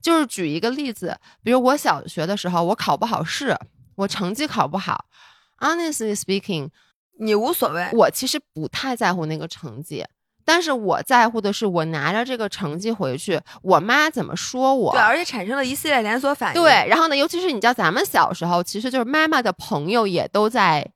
[0.00, 3.54] 就是举一个例子，比如我小学的时候，我考不好试，
[3.96, 5.04] 我成绩考不好
[5.58, 6.70] ，honestly speaking。
[7.18, 10.04] 你无所谓，我其实不太在乎那个成绩，
[10.44, 14.92] 但是我在乎的是我拿着这个成绩回去，我妈怎么说我？
[14.92, 16.62] 对，而且产生了一系列连锁反应。
[16.62, 20.88] 对，然后呢，尤其是你知道，咱们小时候其实就是妈妈的朋友也都在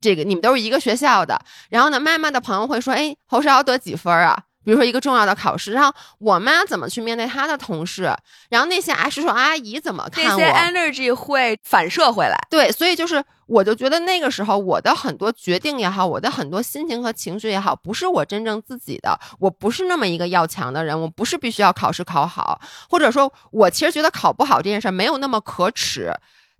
[0.00, 1.40] 这个，你们都是一个学校的，
[1.70, 4.44] 然后呢，妈妈的朋友会说，哎，侯少得几分啊？
[4.64, 8.14] 比如说一个重要的考试，然后我妈怎么去面对她的同事，
[8.50, 10.38] 然后那些叔叔阿姨怎么看我？
[10.38, 12.36] 那些 energy 会反射回来。
[12.50, 19.18] 对，所以就是我就觉得那个时候我的很多决定也好，我的很多心情和情绪也好，不是我真正自己的。
[19.38, 26.12] 我不是那么一个要强的人，我不是必须要考试考好，或者说，我其实觉得考不好这件事没有那么可耻。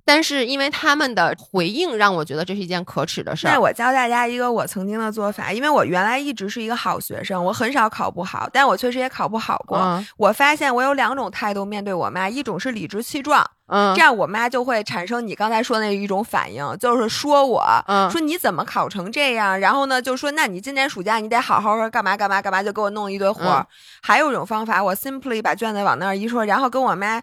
[0.05, 3.53] 但是因为他们的回应让我觉得这是一件可耻的事儿。
[3.53, 10.03] 那我教大家一个我曾经的做法，因为我原来一直是一个好学生，我很少考不好，但我确实也考不好过。
[10.17, 17.63] 我发现我有两种态度面对我妈，一种是理直气壮，嗯，这样我妈就会产生你刚才说那一种反应，就是说我，
[18.11, 19.59] 说你怎么考成这样？
[19.61, 23.67] 然后呢，就说那你今年暑假你得好好说干嘛干嘛干嘛，就给我弄一堆活儿。
[24.03, 27.21] 还有一种方法，我 simply 把卷子往那儿一说，然后跟我妈。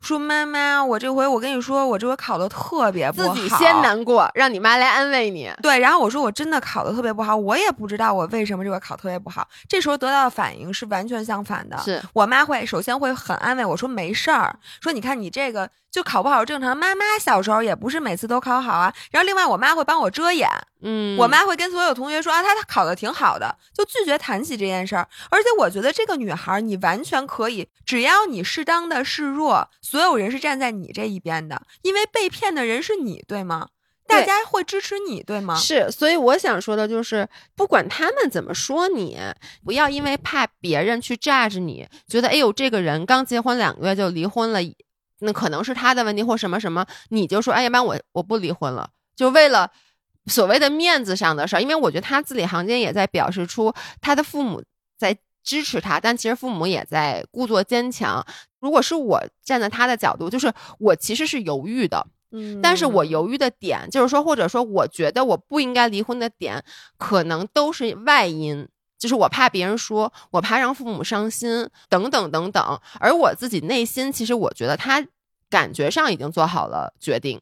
[0.00, 3.34] 说妈妈，我这回我跟你说，我这回考的特别不好。
[3.34, 5.52] 自己先难过，让你妈来安慰你。
[5.62, 9.46] 对，然后我说我真的考的特别不好，我也不知道我为什么这回考特别不好。
[9.68, 11.76] 这时候得到的反应是完全相反的。
[11.78, 15.68] 是我妈会首先会很安慰我说没事儿，说你看你这个。
[15.90, 18.94] 就考不好正常，妈妈小时候也不是每次都考好啊。
[19.10, 20.48] 然后另外，我妈会帮我遮掩，
[20.82, 25.08] 嗯，我妈会跟所有同学说啊，她她考的挺好的，就拒绝谈起这件事儿。
[25.30, 33.68] 而且我觉得这个女孩，你完全可以，只要你适当的示弱，所有人是站在你这一边的，因为被骗的人是你，对吗？
[34.06, 35.54] 大家会支持你，对吗？
[35.54, 39.18] 是，所以我想说的就是，不管他们怎么说你，
[39.64, 44.60] 不要因为怕别人去 judge 你，觉得哎呦，这个人刚结婚两个月就离婚了。
[45.20, 49.70] 那可能是他的问题或什么什么，你就说，哎，要不然我我不离婚了，就为了
[50.26, 51.60] 所谓的面子上的事儿。
[51.60, 54.62] 因为我觉得他字里行间也在表示出他的父母
[54.96, 58.24] 在支持他，但其实父母也在故作坚强。
[58.60, 66.62] 如果是我站在他的角度，就是我其实是犹豫的，嗯，但是我犹豫的点就是说，或者说我觉得我不应该离婚的点，
[66.96, 68.68] 可能都是外因。
[68.98, 72.80] 就是我怕别人说，我怕让父母伤心，等等等等。
[72.98, 75.06] 而我自己内心，其实我觉得他
[75.48, 77.40] 感觉上已经做好了决定。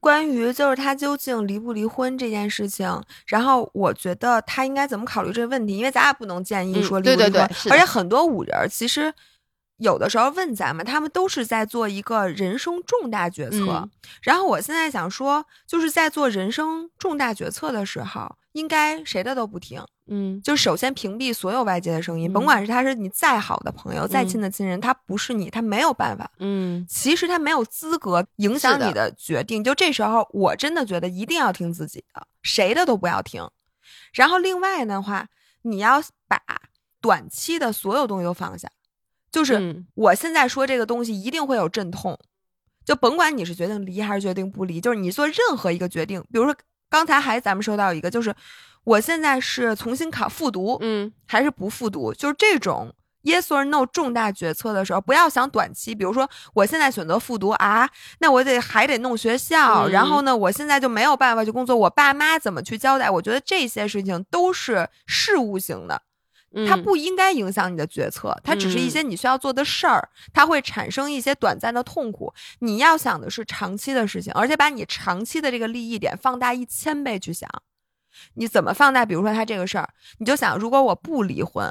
[0.00, 5.76] 关于就是他究竟离不离婚这件事情，然后我觉得他应该怎么考虑这个问题？
[5.76, 9.12] 因为咱俩不能建议说离不离婚，而且很多五人其实。
[9.80, 13.88] 有的时候问咱们，他们都是在做一个人生重大决策。
[14.22, 19.82] 然后我现在想说，就是在做人生重大决策的时候，应该谁的都不听。
[20.12, 26.30] 嗯，就首先屏蔽所有外界的声音，甭管是他是你再好的朋友、再亲的亲人，他不是你，他没有办法。
[26.40, 29.64] 嗯，其实他没有资格影响你的决定。
[29.64, 33.48] 就这时候，我真的觉得一定要听自己的，谁的都不要听。
[34.12, 35.28] 然后另外的话，
[35.62, 36.38] 你要把
[37.00, 38.68] 短期的所有东西都放下。
[39.30, 42.18] 就是我现在说这个东西一定会有阵痛，
[42.84, 46.54] 就甭管你是决定离还是决定不离，就是你做任何一个决定，比如说
[46.88, 48.34] 刚才还咱们收到一个，就是
[48.84, 55.94] 我现在是重新考复读，嗯，还是不复读，就是这种 yes or no 重大决策的时候，不要想短期。
[55.94, 57.88] 比如说，我现在选择复读啊，
[58.18, 63.10] 那我得还得弄学校，然后呢，我现在就没有办法去工作，我爸妈怎么去交代？
[63.10, 66.02] 我觉得这些事情都是事务性的，
[66.66, 72.32] 它不应该影响你的决策，它只是一些你需要做的事儿，它会产生一些短暂的痛苦。
[72.58, 77.48] 你要想的是长期的事情，而且把你长期的这个利益点放大一千倍去想。
[78.34, 79.06] 你怎么放大？
[79.06, 81.70] 比如说他这个事儿，你就想，如果我不离婚。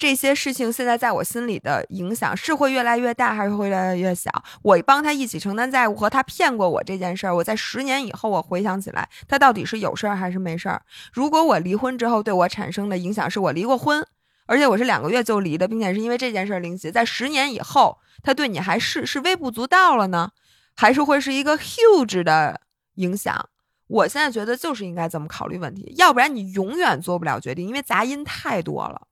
[0.00, 4.30] 这些事情现在在我心里的影响是会越来越大，还是会越来越小？
[4.62, 10.80] 我帮他一起承担债务和他骗过我这件事儿，我在十年以后我回想起来，他到底是有事儿还是没事儿？
[11.12, 14.02] 如果我离婚之后对我产生的影响是我离过婚，
[14.46, 20.30] 而且我是两个月就离的，并且是因为这件事儿灵犀，在十年以后他对你还是是微不足道了呢，
[20.74, 22.62] 还是会是一个 huge 的
[22.94, 23.50] 影响？
[23.86, 29.02] 我现在觉得就是应该这么考虑问题，要不然你永远做不了决定，因为杂音太多了。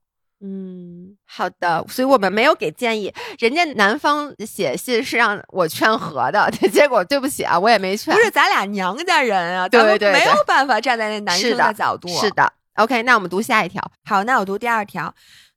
[0.40, 3.12] 嗯，好的，所以我们没有给建议。
[3.40, 8.14] 人家男方写信是让我劝和的， 结果对不起啊，我也没劝。
[8.14, 12.08] 不是咱俩娘家人啊，对对对，没有办法站在那男生的角度。
[12.08, 13.82] 是的，OK，那我们读下一条。
[14.04, 15.12] 好，那我读第二条。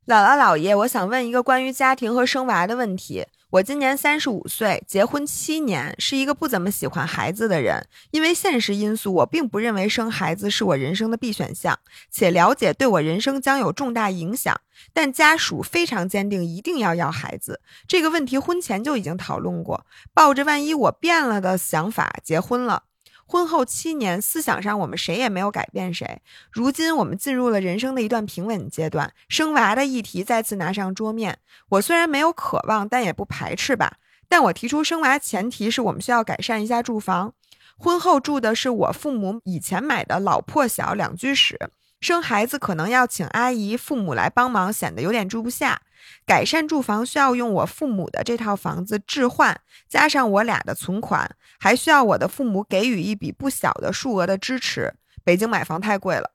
[0.07, 3.23] 姥姥姥爷，我想问一个关于家庭和生娃的问题。
[3.51, 7.85] 我今年三十五岁，结婚七年，是一个不怎么喜欢孩子的人。
[8.11, 11.77] 因为现实因素，我并不认为生孩子是我人生的必选项，
[12.09, 14.61] 且了解对我人生将有重大影响。
[14.93, 17.59] 但家属非常坚定，一定要要孩子。
[17.89, 22.83] 这个问题婚前就已经讨论过，抱着万一我变了的想法结婚了。
[23.31, 26.21] 婚后七年，思想上我们谁也没有改变谁。
[26.51, 31.39] 如今我们进入了人生的一段平稳阶段，生娃的议题再次拿上桌面。
[31.69, 33.99] 我虽然没有渴望，但也不排斥吧。
[34.27, 37.33] 但我提出生娃前提是我们需要改善一下住房。
[37.77, 41.57] 婚后住的是我父母以前买的老破小两居室，
[42.01, 45.81] 生孩子可能要请阿姨、父母来帮忙，显得有点住不下。
[46.25, 54.95] 改善住房需要用我父母的这套房子置换，加上我俩的存款，还需要我的父母给予一笔不小的数额的支持。
[55.23, 56.31] 北京买房太贵了，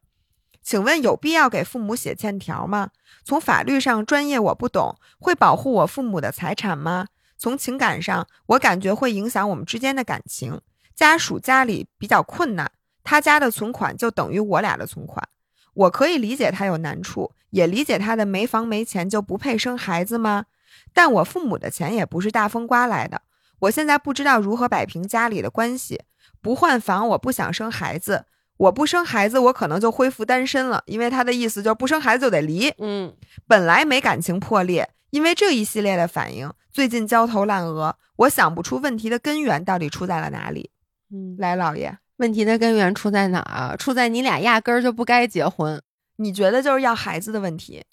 [0.62, 2.90] 请问有必要给父母写欠条吗？
[3.24, 7.09] 从法律上专业我不懂，会保护我父母的财产吗？
[7.37, 10.61] 从情感上，我感觉会影响我们之间的感情。
[10.94, 12.70] 家属家里比较困难，
[13.02, 15.29] 他家的存款就等于我俩的存款。
[15.77, 20.47] 我可以理解他有难处，也理解他的没房没钱就不配生孩子吗？
[20.93, 23.21] 但我父母的钱也不是大风刮来的，
[23.61, 26.01] 我现在不知道如何摆平家里的关系。
[26.41, 28.25] 不换房，我不想生孩子；
[28.57, 30.83] 我不生孩子，我可能就恢复单身了。
[30.87, 32.69] 因为他的意思就是不生孩子就得离。
[32.79, 33.12] 嗯，
[33.47, 40.71] 本来没感情破裂，因为这一系列的反应，最近焦头烂额，我想不出问题的根源到底出在了哪里。
[41.12, 41.99] 嗯，来，老爷。
[42.16, 43.76] 问题的根源出在哪儿？
[43.76, 45.81] 出在你俩压根儿就不该结婚。
[46.16, 47.85] 你觉得就是要孩子的问题？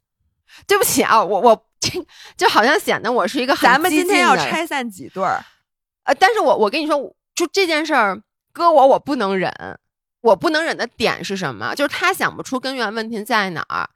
[0.68, 1.90] 对不起啊，我我这
[2.38, 5.44] 就好像显得我是一个咱们今天要拆散几对儿。
[6.04, 6.98] 呃，但是我我跟你说，
[7.36, 9.52] 就这件事儿，搁我我不能忍。
[10.22, 11.76] 我不能忍的点是什么？
[11.76, 13.90] 就是他想不出根源问题在哪儿。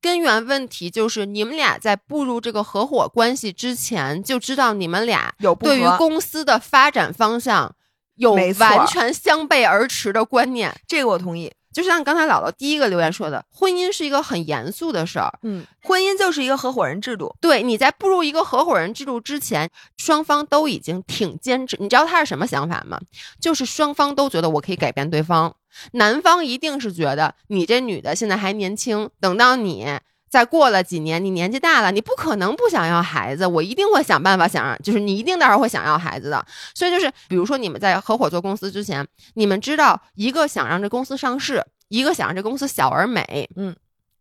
[0.00, 7.74] 根源问题就是你们俩在步入这个合伙关系之前就知道你们俩有对于公司的发展方向。
[8.16, 11.52] 有完全相背而驰的观念，这个我同意。
[11.72, 15.36] 就像刚才姥姥第一个留言说的，婚姻是一个很严肃的事儿。
[15.42, 17.34] 嗯，婚姻就是一个合伙人制度。
[17.40, 21.76] 对，你在步入一个合伙人制度之前，双方都已经挺坚持。
[21.80, 23.00] 你知道他是什么想法吗？
[23.40, 25.56] 就是双方都觉得我可以改变对方。
[25.94, 29.98] 男方一定是觉得你这女的现在还年轻，等到你。
[30.34, 33.46] 再过了几年，你年纪大了，你不可能不想要孩子。
[33.46, 36.44] 我一定会想办法想让，就是你一定到时候会想要孩子的。
[36.74, 43.76] 所以就是，比如说你们在合伙做公司之前，你们知道一个想让这公司上市，一个想让这公司小而美，嗯，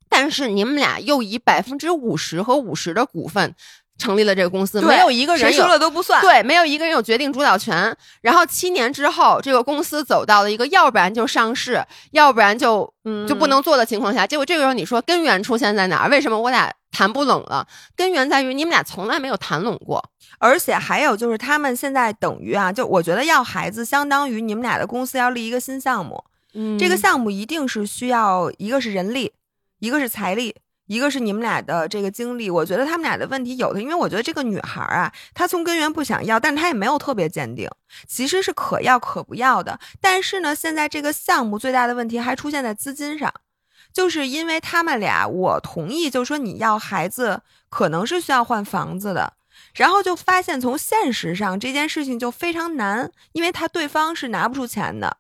[0.07, 3.55] 但是你们俩又以百分之五十和五十的股份。
[3.97, 6.19] 成立了这个公司，没有一个人说了都不算。
[6.21, 7.95] 对，没有一个人有决定主导权。
[8.21, 12.91] 然后七年之后，这个公司走到了一个要不然就上市，要不然就
[13.27, 14.25] 就不能做的情况下。
[14.25, 16.09] 结果这个时候你说根源出现在哪儿？
[16.09, 17.67] 为什么我俩谈不拢了？
[17.95, 20.03] 根源在于你们俩从来没有谈拢过，
[20.39, 26.23] 而且还有就是他们现在等于啊，就我觉得要孩子相当于你们俩的公司要立一个新项目。
[26.55, 29.33] 嗯，这个项目一定是需要一个是人力，
[29.79, 30.55] 一个是财力。
[30.87, 37.69] 一个是你们俩的这个经历，我觉得他们俩的问题有的，因为我觉得这个女孩啊，她从根源不想要，但她也没有特别坚定，
[38.07, 39.79] 其实是可要可不要的。
[40.01, 43.33] 但是呢，现在这个项目最大的问题还出现在资金上，
[43.93, 49.33] 就是因为他们俩，我同意，就是说你要孩子可能是需要换房子的，
[49.75, 55.17] 然后就发现从现实上这件事情就非常难，因为他对方是拿不出钱的。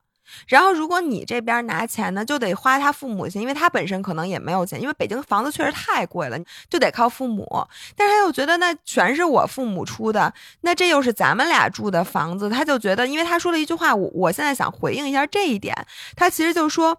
[0.47, 6.37] 然后如果你这边拿钱呢，就得花他父母钱，因为他本身可能也没有钱，因为北京房子确实太贵了，
[6.69, 7.45] 就得靠父母。
[7.95, 15.75] 但是他又觉得那全是我父母出的，那这又是咱们俩住的房子，他就觉得，因为他说了一句话，我我现在想回应一下这一点，
[16.15, 16.97] 他其实就说。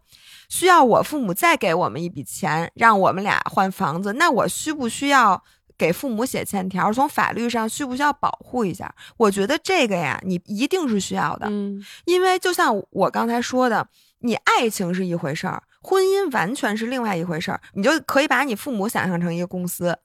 [0.50, 5.42] 需要我父母再给我们一笔钱，让我们俩换房子，那我需不需要
[5.84, 6.90] 给父母写欠条？
[6.90, 8.94] 从法律上需不需要保护一下？
[9.18, 13.86] 我觉得这个呀，你一定是需要的，嗯，因为就像我刚才说的，
[14.20, 17.60] 你爱情是一回事儿，婚姻完全是另外一回事儿。
[17.74, 19.98] 你就可以把你父母想象成一个公司，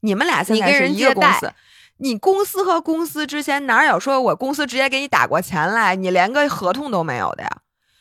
[0.00, 1.52] 你们俩现在是一个公司，
[1.98, 7.50] 你公司和公司之间哪有说我公司直接给你打过钱来，你连个合同都没有的呀？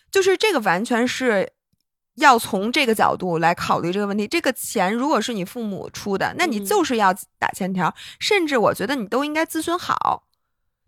[0.10, 1.52] 就是这个完全是。
[2.16, 4.28] 要从这个角度来考虑这个问题。
[4.28, 10.24] 这个钱如果是你父母出的，那你就是要打欠条，甚至我觉得你都应该咨询好，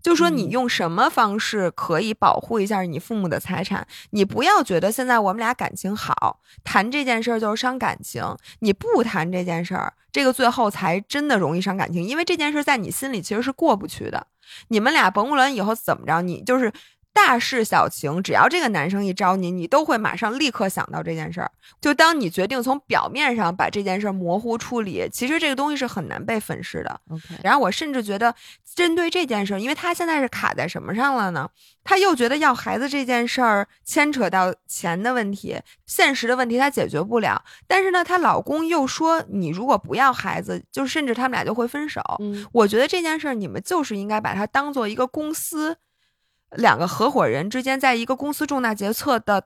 [0.02, 3.88] 就说你用什么方式可以保护一下你父母的财产。
[4.12, 8.24] 你不要觉得现在我们俩感情好，谈这件事儿就是伤感情。
[8.60, 14.28] 你不谈这件事儿，这个最后才真的容易伤感情，因为这件事在你心里其实是过不去的。
[14.70, 16.72] 你们俩甭管以后怎么着，你就是。
[17.18, 21.52] 大事小情，只要这个男生一招你，你都会马上立刻想到这件事儿。
[21.82, 27.02] 就当你决定从表面上把这件事儿模糊处理，其实这个东西是很难被粉饰的。
[27.10, 28.36] OK，然后我甚至觉得，
[28.76, 31.50] 针对这件事儿，因为他现在是卡在什么上了呢？
[31.84, 37.44] 他又觉得要孩子这件事儿牵扯到钱的问题、现实的问题，他解决不了。
[37.66, 42.00] 但是呢，她老公又说，你如果不要孩子，就甚至他们俩就会分手。
[42.20, 45.78] 嗯，我觉得这件事儿，你们就是应该把它当做一个公司。
[46.56, 49.44] 两个合伙人之间在一个公司重大决策的，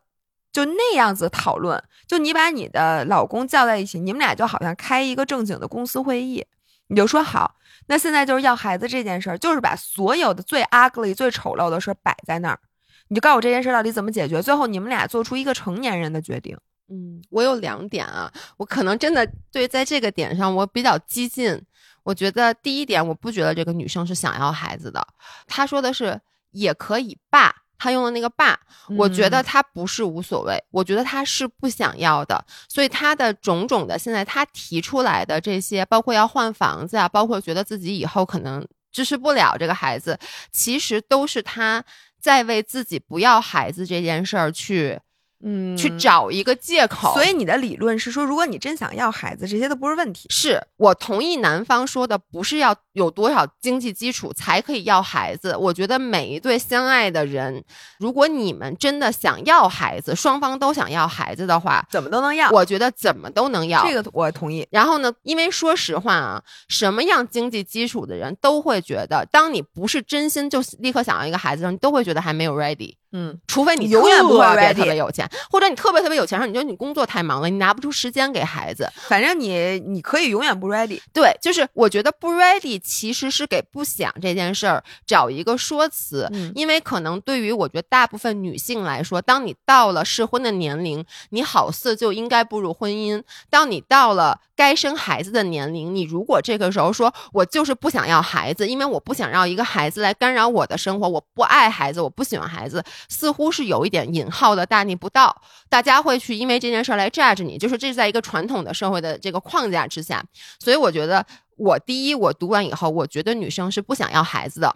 [0.52, 6.46] 就那样子讨论，就你把你的老公叫在一起，你们俩就好像开一个正经的公司会议，
[6.88, 7.56] 你就说好，
[7.88, 12.60] 那现在就是要孩子这件事儿，就是把所有的最 ugly、最丑陋的事摆在那儿，
[13.08, 16.58] 你就告诉我这件事到底怎么解决，最后你们俩做出一个成年人的决定。
[16.90, 21.60] 嗯，我有两点啊，我可能真的对在这个点上我比较激进，
[22.04, 25.08] 我觉得第一点，我不觉得这个女生是想要孩子的，
[25.48, 26.22] 她说的是。
[26.52, 28.60] 也可以罢，他用的那个罢，
[28.98, 40.20] 我觉得他不是无所谓，我觉得他是不想要的，所以他的种种的现在他提出来的这些，包括要换房子啊，包括觉得自己以后可能支持不了这个孩子，
[40.52, 41.84] 其实都是他
[42.20, 45.00] 在为自己不要孩子这件事儿去。
[45.44, 47.14] 嗯，去找一个借口。
[47.14, 50.28] 所以你的理论是说，如果你真想要孩子，这些都不是问题。
[50.30, 55.56] 是我同意男方说的，不是要有多少经济基础才可以要孩子。
[55.56, 57.64] 我觉得每一对相爱的人，
[58.00, 62.50] 如果你们真的想要孩子，双方都想要孩子的话，怎么都能要。
[62.52, 64.68] 我觉得怎么都能要，这个我同意。
[64.72, 72.96] 然后呢，因为说实话啊，什么样经济基础的人都会觉得，当你不是真心就立刻想要一个孩子的时候，你都会觉得还没有 ready。
[73.14, 78.90] 嗯，除非你永远不会特别特别有钱，或者你特别特别有钱，时候你觉得你工作太忙了，你拿不出时间给孩子。
[79.08, 81.02] 反正你你可以永远不 ready。
[81.12, 102.82] 对，就是我觉得不 ready 其实是给不想这件事儿找一个说辞，因为可能对于我觉得大部分女性来说，当你到了适婚的年龄，你好似就应该步入婚姻；当你到了该生孩子的年龄，你如果这个时候说我就是不想要孩子，因为我不想要一个孩子来干扰我的生活，我不爱孩子，我不喜欢孩子。
[103.10, 110.24] 似乎是有一点引号的大逆不道，大家会去因为这件事儿来 judge 你，就是这是在一个传统的社会的这个框架之下，
[110.60, 111.26] 所以我觉得
[111.58, 114.70] 我第一，我读完以后，我觉得女生是不想要孩子的；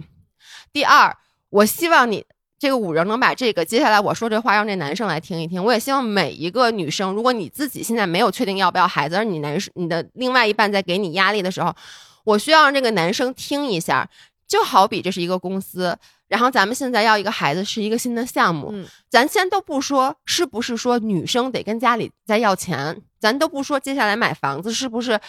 [0.71, 1.15] 第二，
[1.49, 2.25] 我希望你
[2.57, 11.75] 这个五人能把这个接下来我说这话让这男生来听一听，我也希望每一个女生，如果你自己现在没有确定要不要孩子，而你男生你的另外一半在给你压力的时候，
[12.23, 14.09] 我需要让这个男生听一下，
[14.47, 15.97] 就好比这是一个公司。
[16.27, 18.73] 然后咱们现在要一个孩子是一个新的项目，
[19.09, 25.19] 咱先都不说是不是说女生得跟家里再要钱，咱都不说接下来买房子是不是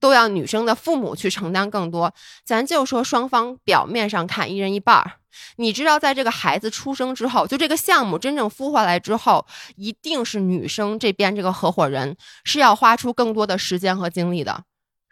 [0.00, 5.12] 都要女生的父母去承担更多，咱就说双方表面上看一人一半儿。
[5.56, 9.46] 你知道，在这个孩子出生之后，就这个项目真正孵化来之后，
[9.76, 14.64] 一定是女生这边这个合伙人是要花出更多的时间和精力的。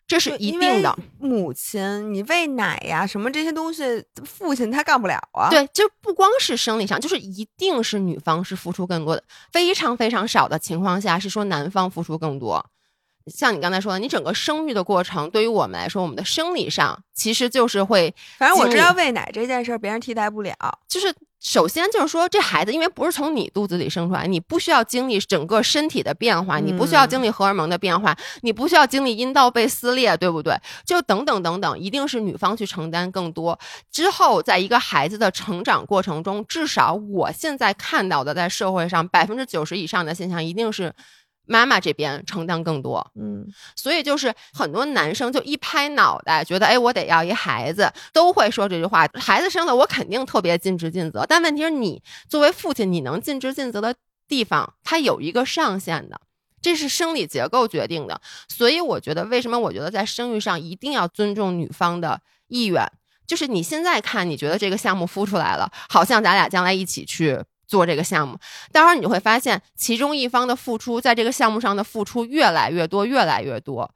[0.07, 5.49] 这是一定的，母亲，你喂奶呀，什么这些东西，父亲他干不了啊。
[5.51, 12.65] 对，就不光是生理上，就是一定是女方是付出更多的，非常非常少的情况下是说男方付出更多。
[13.27, 20.55] 像你刚才说的，你整个生育的过程，对于我们来说，我们的生理上其实就是会，反正我知道喂奶这件事儿，别人替代不了。
[20.87, 30.55] 就是首先就是说，这孩子因为不是从你肚子里生出来，你不需要经历整个身体的变化，你不需要经历荷尔蒙的变化，你不需要经历阴道被撕裂，对不对？
[30.85, 33.59] 就等等等等，一定是女方去承担更多。
[33.91, 40.93] 之后，在一个孩子的成长过程中，至少我现在看到的，在社会上百分之九十以上的现象，一定是。
[41.47, 49.07] 妈妈这边承担更多，嗯，所以就是很多男生就一拍脑袋，觉得哎，我得要一孩子，都会说这句话。
[49.15, 51.27] 孩子生了，我肯定特别尽职尽责。
[51.29, 53.95] 但问题是你作为父亲，你能尽职尽责的
[54.27, 56.21] 地方，它有一个上限的，
[56.63, 58.21] 这是生理结构决定的。
[58.49, 62.91] 所以我觉得，为什么我觉得在生育上一定要尊重女方的意愿？
[63.27, 67.43] 就是你现在看，你觉得这个项目孵出来了，好像咱俩将来一起去。
[67.75, 68.39] 做这个项目，
[68.71, 73.93] 待会儿你就会发现，其中一方的付出在这个项目上的付出越来越多，越来越多。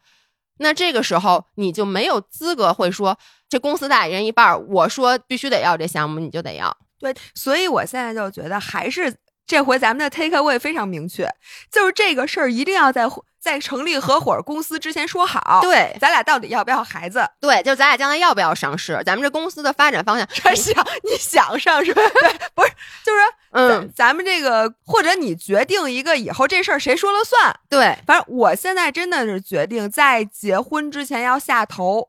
[0.59, 3.16] 那这个时候你就没有资格会说，
[3.49, 6.76] 这公司大一人一半，我说必须得要这项目，你就得要。
[6.99, 9.14] 对，所以我现在就觉得，还是
[9.49, 11.28] 这回咱们的 take away 非常明确，
[11.72, 13.09] 就是这个事儿一定要在。
[13.40, 17.24] 在成立合伙公司之前说好，对，咱俩到底要不要孩子？
[17.40, 19.01] 对，就咱俩将来要不要上市？
[19.07, 20.26] 咱们这公司的发展方向，
[20.57, 21.94] 想你想上市？
[21.94, 22.05] 对，
[22.53, 22.72] 不是，
[23.07, 23.20] 就是
[23.53, 27.61] 嗯，咱们这个或者你决定一个以后这事儿谁说了算？
[27.70, 32.09] 对，反正我现在真的是决定在结婚之前要下头，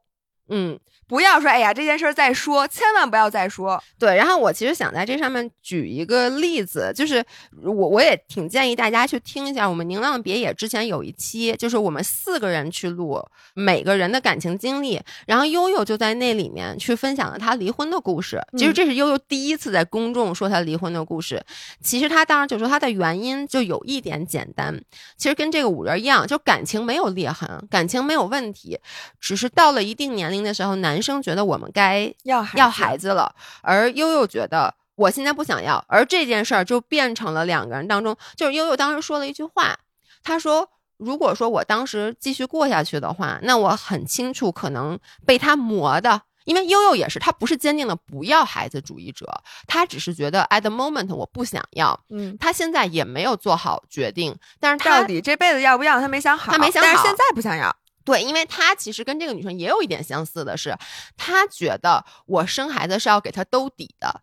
[0.50, 0.80] 嗯。
[1.10, 3.82] 不要说，哎呀，这件事儿再说，千万不要再说。
[3.98, 7.26] 对，然后我其实想在这上面举一个例子，就是
[7.64, 13.20] 我我也挺建议大家去听一下，我们宁浪别野之前有一期，就是我们四个人去录
[13.56, 18.40] 每个人的感情经历，然后悠悠就在那里面去分享了他离婚的故事。
[18.56, 21.44] 其实这是悠悠第一次在公众说他离婚的故事。
[21.82, 24.80] 其实他当时就说他的原因就有一点简单，
[25.18, 28.80] 其实跟这个五人一样，就感情没有裂痕，感情没有问题，
[29.20, 30.99] 只是到了一定年龄的时候，男。
[31.00, 39.80] 男生觉得我们该要要孩子了，而悠悠觉得我现在不想要，而这件事儿就变成了两个人当中，就是悠悠当时说了一句话，
[40.22, 40.70] 他说
[41.00, 49.26] ：“如果说我当时继续过下去的话，那我很清楚可能被他磨的，因为悠悠也是，他不是坚定的不要孩子主义者，
[49.68, 57.74] 他只是觉得 at the moment 我不想要，嗯，他现在也没有做好决定，但是到底这辈子要不要他没想好，他没想好，但是现在不想要。”
[58.10, 60.76] 对，因为他其实跟这个女生也有一点相似的是，
[61.16, 64.22] 他觉得我生孩子是要给他兜底的。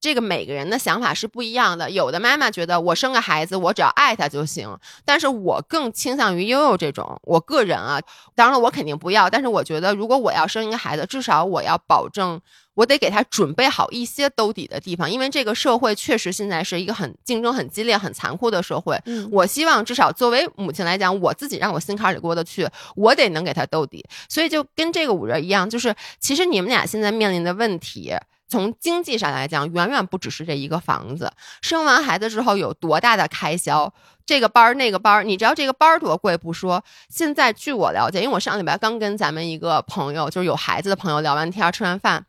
[0.00, 1.90] 这个每个人的想法是不一样的。
[1.90, 4.78] 有的妈妈觉得我生个孩子，我只要爱他就行。
[5.04, 7.20] 但是我更倾向于悠悠这种。
[7.24, 8.00] 我个人啊，
[8.36, 9.28] 当然了，我肯定不要。
[9.28, 12.40] 但是我觉得，如果我要生一个孩子，至少我要保证。
[12.80, 18.98] 我得给他准备好一些兜底的地方，因为这个社会确实现在是一个很竞争很激烈、很残酷的社会。
[19.04, 22.66] 嗯，我希望至少作为母亲来讲，我自己让我心坎里过得去，
[22.96, 24.02] 我得能给他兜底。
[24.30, 28.14] 所以就跟这个五人一样，就是其实你们俩现在面临的问题，
[28.48, 31.30] 从经济上来讲，远远不只是这一个房子。
[31.60, 33.92] 生完孩子之后有多大的开销，
[34.24, 36.82] 这个班儿那个班儿，你知道这个班儿多贵不说。
[37.10, 42.24] 现在据我了解，因为我上礼拜刚跟咱们一个朋友，就是有孩子的朋友聊完天，吃完饭。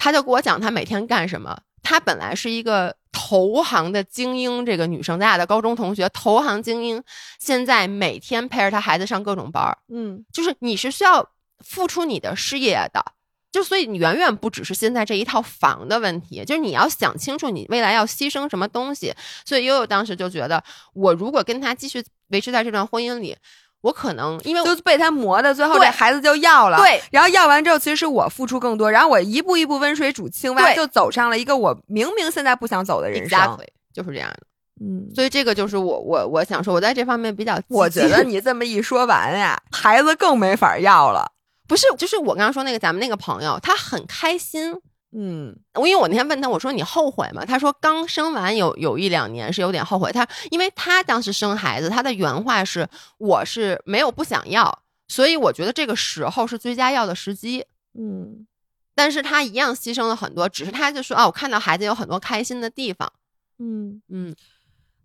[0.00, 1.60] 他就给我讲他每天干什么。
[1.82, 7.02] 他本来是一个投行的精英，这个女生，咱俩的高中同学，投行精英，
[7.38, 9.78] 现在每天陪着他孩子上各种班儿。
[9.88, 11.30] 嗯，就是你是需要
[11.64, 13.04] 付出你的事业的，
[13.52, 19.14] 就所以你远远不只是现在这一套房的问题，就是你要想清楚你未来要牺牲什么东西。
[19.44, 20.62] 所以悠悠当时就觉得，
[20.94, 23.36] 我如果跟他继续维持在这段婚姻里。
[23.82, 26.78] 我可能因为就被他磨的，最后这孩子就要了。
[26.78, 33.58] 对，然后要完之后，其实是我付出更多，然后我一步一步温水煮青蛙，就走上了一个我明明现在不想走的人生，
[33.92, 34.40] 就是这样的。
[34.82, 37.60] 嗯，所以这个就是我我我想说，我在这方面比较。
[37.68, 41.30] 我觉得你这么一说完呀，孩子更没法要了。
[41.68, 44.74] 不是，就是我刚刚说那个咱们那个朋友，他很开心。
[45.12, 47.44] 嗯，我因为我那天问他，我说你后悔吗？
[47.44, 50.12] 他说刚生完有有一两年是有点后悔。
[50.12, 52.88] 他因为他当时生孩子，他的原话是
[53.18, 57.66] 我是没有不想要，所以我觉得这个时候是最佳要的时机。
[57.98, 58.46] 嗯，
[58.94, 63.12] 但是他一样牺牲了很多，只是他就说啊，我看到孩子有很多开心的地方。
[63.58, 64.34] 嗯嗯。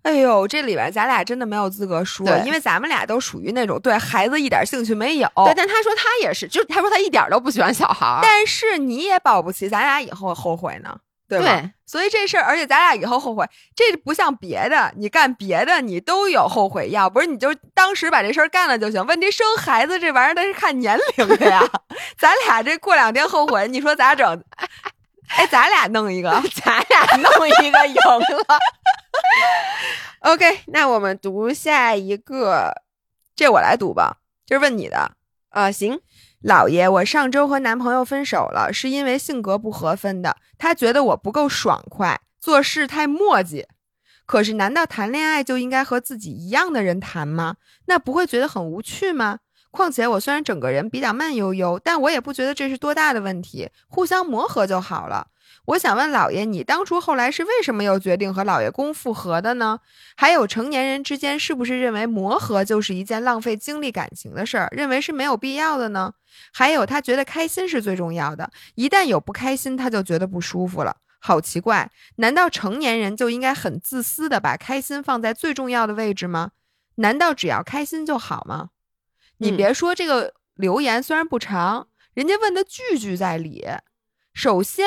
[0.05, 5.27] 哎呦，这里边咱俩真的没有资格说，因为咱们俩都属于那种对孩子一点兴趣没有。
[5.45, 8.19] 对，但他说他也是，就是他说他一点都不喜欢小孩。
[8.21, 10.95] 但是你也保不齐咱俩以后后悔呢，
[11.27, 11.71] 对吧？
[11.87, 13.43] 所以这事儿，而且咱俩以后后悔，
[13.75, 19.03] 这不像别的，你干别的你都有后悔药，不是你就当时把这事儿干了就行。
[19.07, 21.63] 问题生孩子这玩意儿，它是看年龄的呀。
[22.19, 24.43] 咱俩这过两天后悔，你说咋整？
[25.29, 26.29] 哎，咱俩弄一个，
[26.63, 28.59] 咱俩弄一个赢了。
[30.26, 32.82] OK，那我们读下一个，
[33.36, 34.21] 这我来读吧。
[34.43, 35.11] 这是问你的
[35.49, 35.71] 啊？
[35.71, 35.99] 行，
[36.41, 40.38] 老爷，我上周和男朋友分手了，是因为性格不合分的。
[40.57, 43.65] 他觉得我不够爽快，做事太磨叽。
[44.26, 47.57] 可是，难道谈恋爱就应该和自己一样的人谈吗？
[47.86, 49.41] 那不会觉得很无趣吗？
[49.69, 55.28] 况且，我虽然整个人比较慢悠悠，但我也不觉得这是多大的问题，互相磨合就好了。
[55.65, 59.79] 我想问老爷，你当初后来是为什么又决定和老爷公复合的呢？
[60.15, 66.13] 还有，成年人之间是不是认为磨合就是一件浪费精力感情的事儿，认为是没有必要的呢？
[66.53, 70.97] 还有，他觉得开心是最重要的，一旦有不开心，他就觉得不舒服了。
[71.19, 76.51] 好奇怪，难道成年人就应该很自私的把开心放在最重要的位置吗？
[76.97, 78.69] 难道只要开心就好吗？
[79.37, 83.65] 你别说这个留言虽然不长，人家问的句句在理。
[84.33, 84.85] 首先，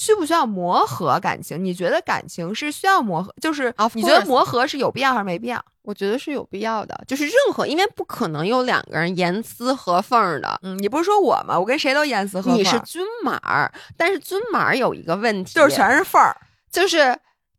[0.00, 1.62] 需不需要磨合感情？
[1.62, 3.34] 你觉得感情是需要磨合？
[3.38, 5.62] 就是你觉得磨合是有必要还是没必要？
[5.82, 10.58] 我觉得是有必要的，就是任何，因为不可能有两个人严丝合缝的。
[10.62, 11.58] 嗯，你不是说我吗？
[11.58, 12.58] 我跟谁都严丝合缝。
[12.58, 16.34] 你是均码，但是均码有一个问题，就是全是缝儿，
[16.72, 17.14] 就是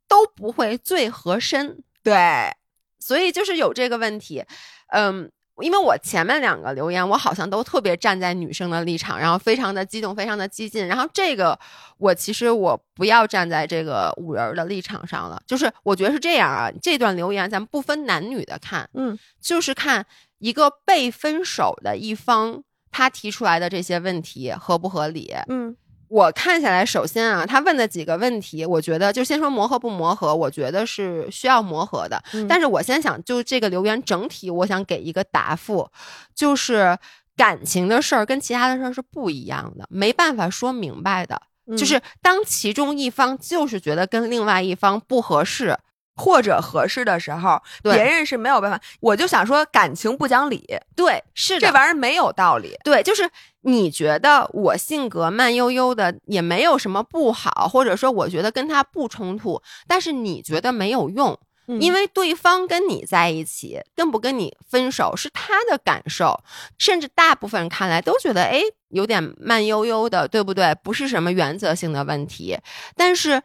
[0.07, 1.77] 都不会最合身。
[2.01, 2.51] 对，
[2.97, 4.43] 所以就是有这个问题。
[4.87, 5.31] 嗯。
[5.61, 10.85] 因为我前面两个留言，我好像都特别站在女生的立场，然后非常的激动，非常的激进。
[10.87, 11.57] 然后这个
[11.97, 16.71] 我其实我不要站在这个五人的立场上了，就是我觉得是这样啊。
[16.81, 20.05] 这段留言咱们不分男女的看，嗯，就是看
[20.39, 25.75] 一个被分手的一方他提出来的这些问题合不合理，嗯。
[26.11, 32.21] 我看下来，首先啊，他问的几个问题，我觉得就先说磨合不磨合，我觉得是需要磨合的。
[32.49, 35.89] 但是我先想就这个留言整体，我想给一个答复，
[36.35, 36.97] 就是
[37.37, 41.41] 感情的事儿跟其他的事儿是不一样的，没办法说明白的。
[41.77, 45.77] 就是当其中一方就是觉得跟另外一方不合适。
[46.21, 48.79] 或者合适的时候，别人是没有办法。
[48.99, 50.63] 我就想说，感情不讲理，
[50.95, 52.77] 对，是这玩意儿没有道理。
[52.83, 53.27] 对，就是
[53.61, 61.35] 你觉得我性格慢悠悠的，也没有什么不好，或者说我觉得跟他不冲突，但是你觉得没有用，
[61.79, 66.43] 因为对方跟你在一起，跟不跟你分手是他的感受，
[66.77, 70.75] 甚至大部分人看来都觉得，哎，有点慢悠悠的，对不对？
[70.83, 72.59] 不是什么原则性的问题，
[72.95, 73.41] 但是。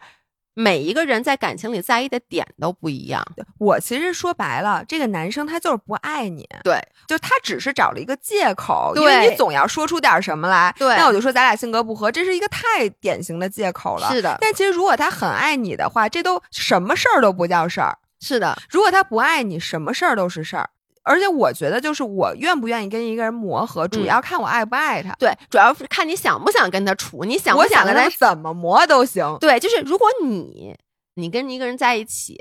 [0.59, 3.23] 每一个人在感情里在意的点都不一样。
[3.59, 6.49] 我其实说白了，这个男生他就是不爱你。
[6.65, 10.75] 对，就他只是找了一个借口，因为你总要说出点什么来。
[10.79, 14.09] 对，那我就说咱俩性格不合，这是一个太典型的借口了。
[14.11, 14.39] 是的。
[14.41, 17.99] 但其实如果他很爱你的话，这都什么事儿都不叫事儿。
[18.19, 18.57] 是的。
[18.71, 20.71] 如果他不爱你，什么事儿都是事儿。
[21.07, 25.15] 而且我觉得，就是我愿不愿意跟一个人磨合，主要看我爱不爱他。
[25.15, 29.39] 对，主要是看你想不想跟他处，你想不想跟他怎么磨都行。
[29.41, 30.77] 对，就是如果你
[31.15, 32.37] 你跟一个人在一起，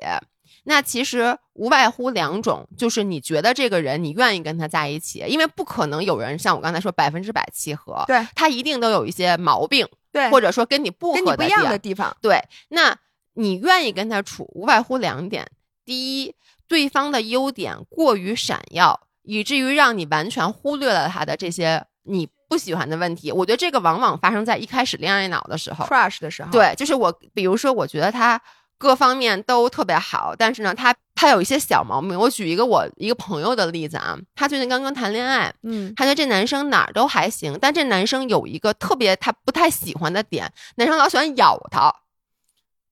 [0.63, 12.17] 那其实无外乎两种，就是你觉得这个人你愿意跟他在一起，因为不可能有人像我刚才说百分之百契合，对他一定都有一些毛病，对，或者说跟你不跟你不一样的地方。
[12.19, 12.97] 对，那
[13.35, 15.47] 你愿意跟他处，无外乎两点：
[15.85, 16.33] 第一，
[16.67, 19.01] 对方的优点过于闪耀。
[19.27, 23.31] 以至于让你完全忽略了他的这些你不喜欢的问题。
[23.31, 26.51] 我觉得这个往往发生在一开始恋爱脑的时候，crush 的时候。
[26.51, 28.39] 对，就是我，比如说，我觉得他
[28.77, 32.15] 各方面都特别好，但是呢，他他有一些小毛病。
[32.15, 41.91] 我举一个我一个朋友的例子啊，他最近刚刚谈恋爱，嗯，他觉得这男生哪儿都还行，但这男生有一个特别他不太喜欢的点，男生老喜欢咬他。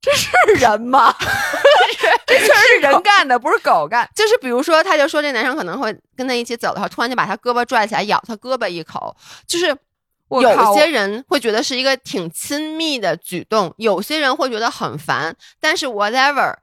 [0.01, 1.15] 这是人吗？
[2.34, 4.09] 这事儿是人干的，不是狗干。
[4.15, 9.15] 就是比如说，他就说这男生可能会跟他一起走的话，突然就把他胳膊拽起来咬他胳膊一口。
[9.47, 9.67] 就是
[10.29, 15.36] 有些人会觉得是一个挺亲密的举动，有些人会觉得很烦。
[15.59, 16.55] 但是 whatever，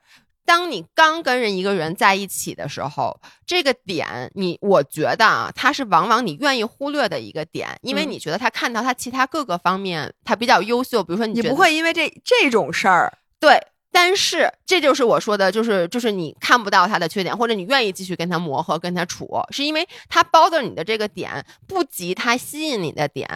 [0.44, 11.04] 当你刚跟人一个人在一起的时候，这个点你我觉得啊，他是往往你愿意忽略的一个点，因为你觉得他看到他其他各个方面他比较优秀。
[11.04, 13.12] 比如说，你不会因为这这种事儿。
[13.38, 13.58] 对，
[13.92, 23.28] 但是这就是我说的，就是就是你看不到他的缺点，或者你愿意继续跟他磨合、跟他处，是因为他包的你的这个点不及他吸引你的点。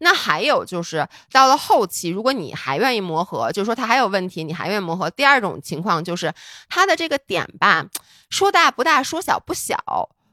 [0.00, 5.10] 那还有就是到了后期，如果你还愿意磨合，就是说他还有问题，你还愿意磨合。
[5.10, 6.32] 第二种情况就是
[6.68, 7.86] 他的这个点吧，
[8.30, 9.76] 说大不大，说小不小，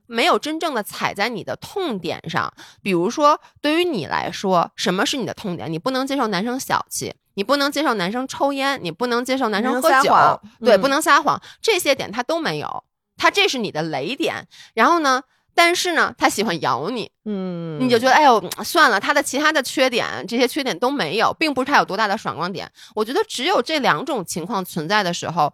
[0.07, 2.53] 没有真正的踩在你的痛点上。
[2.81, 5.69] 比如说，对于你来说，什么是你的痛点？
[5.71, 7.13] 你不能接受男生小气。
[7.35, 12.83] 你不能接受男生抽烟，你不能接受男生喝酒，对，不能撒谎，这些点他都没有，
[13.15, 14.47] 他这是你的雷点。
[14.73, 15.21] 然后呢，
[15.53, 22.71] 但是呢，他喜欢咬你，嗯，你就觉得哎呦算了，他的其他的缺点，这些缺点都没有，并不是他有多大的闪光点。
[22.95, 25.53] 我觉得只有这两种情况存在的时候，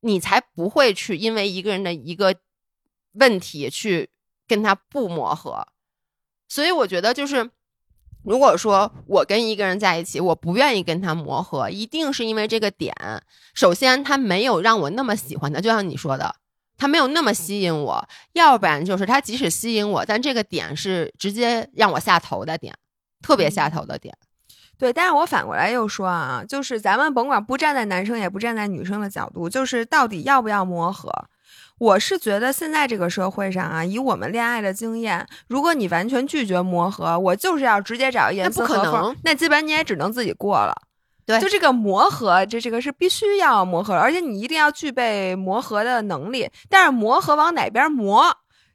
[0.00, 2.34] 你才不会去因为一个人的一个
[3.12, 4.08] 问题去
[4.46, 5.66] 跟他不磨合。
[6.48, 7.50] 所以我觉得就是。
[8.24, 12.94] 如果说我跟一个人在一起，我不愿意跟他磨合，一定是因为这个点。
[13.54, 16.34] 首先，他没有让我那么喜欢他，就像你说的，
[16.76, 22.74] 他没有那么吸引我；要不然就是他即使吸引我，但这个点是直接让我下头的点，
[23.22, 24.14] 特别下头的点。
[24.78, 31.10] 对，但是我反过来又说啊，就是咱们甭管不站在男生也不站在女生的角度，就是到底要不要磨合？
[31.78, 40.74] 我是觉得现在这个社会上啊，以我们恋爱的经验，如果你完全拒绝磨合，我就是要直接找严丝合缝，那基本你也只能自己过了。
[41.24, 46.50] 对，就这个磨合，这这个是必须要磨合，而且你一定要具备磨合的能力。
[46.68, 48.24] 但是磨合往哪边磨，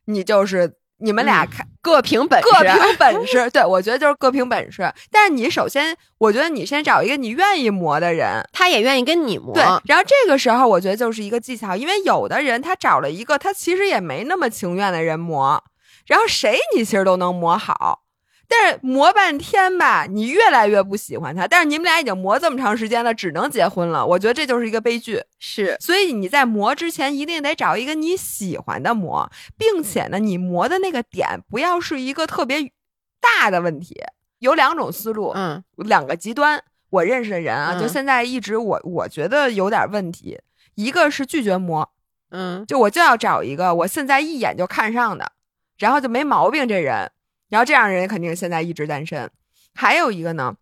[0.05, 0.75] 你就是。
[0.99, 3.49] 你们俩看各凭本事，各凭本事。
[3.51, 4.89] 对，我觉得就是各凭本事。
[5.11, 9.53] 但是你首先，我觉得你先找一个你愿意磨的人，他也愿意跟你磨。
[9.53, 15.61] 对，然后这个时候我觉得就是一个技巧，因为有的人他找了一个他其实也没那么情愿的人磨，
[16.07, 18.02] 然后谁你其实都能磨好。
[18.47, 21.47] 但是磨半天吧，你越来越不喜欢他。
[21.47, 24.05] 但是你们俩已经磨这么长时间了，只能结婚了。
[24.05, 25.23] 我觉得这就是一个悲剧。
[25.39, 32.71] 是，所以你在磨之前一定得找一个你喜欢的磨，并且呢，你磨的那个点不要是一个特别
[33.19, 34.01] 大的问题。
[34.39, 36.61] 有两种思路，嗯，两个极端。
[36.89, 40.39] 我认识的人啊，就现在一直我我觉得有点问题。
[40.75, 41.89] 一个是拒绝磨，
[42.29, 45.31] 嗯，就我就要找一个我现在一眼就看上的，
[45.79, 47.09] 然后就没毛病这人。
[47.53, 49.29] 然后这样人肯定现在一直单身，
[49.75, 50.55] 还有一个呢，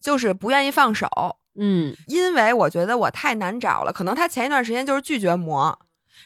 [0.00, 1.08] 就是不愿意放手，
[1.58, 5.76] 嗯，因为我觉得我太难找了，可能他前一段时间就是拒绝磨，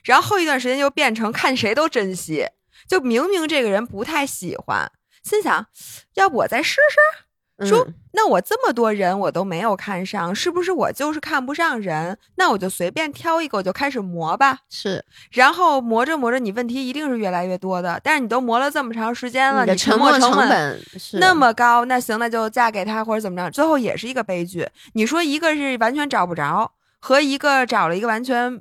[0.05, 2.47] 然后后一段时间就变成看谁都珍惜，
[2.87, 4.93] 就明明这个人不太喜欢，
[5.25, 5.67] 心想，
[6.13, 7.25] 要不我再试试。
[7.61, 12.19] 说，那我这么多人我都没有看上，是不是我就是看不上人？
[12.37, 14.59] 那我就随便挑一个，我就开始磨吧。
[14.69, 18.01] 是，然后磨着磨着，你问题一定是越来越多的。
[18.03, 20.81] 但是你都磨了这么长时间了，你沉没成本
[21.21, 24.69] 那么高，那行，那就嫁给他或者怎么着，最后也是一个悲剧。
[24.95, 28.61] 你说一个是完全找不着，和一个找了一个完全。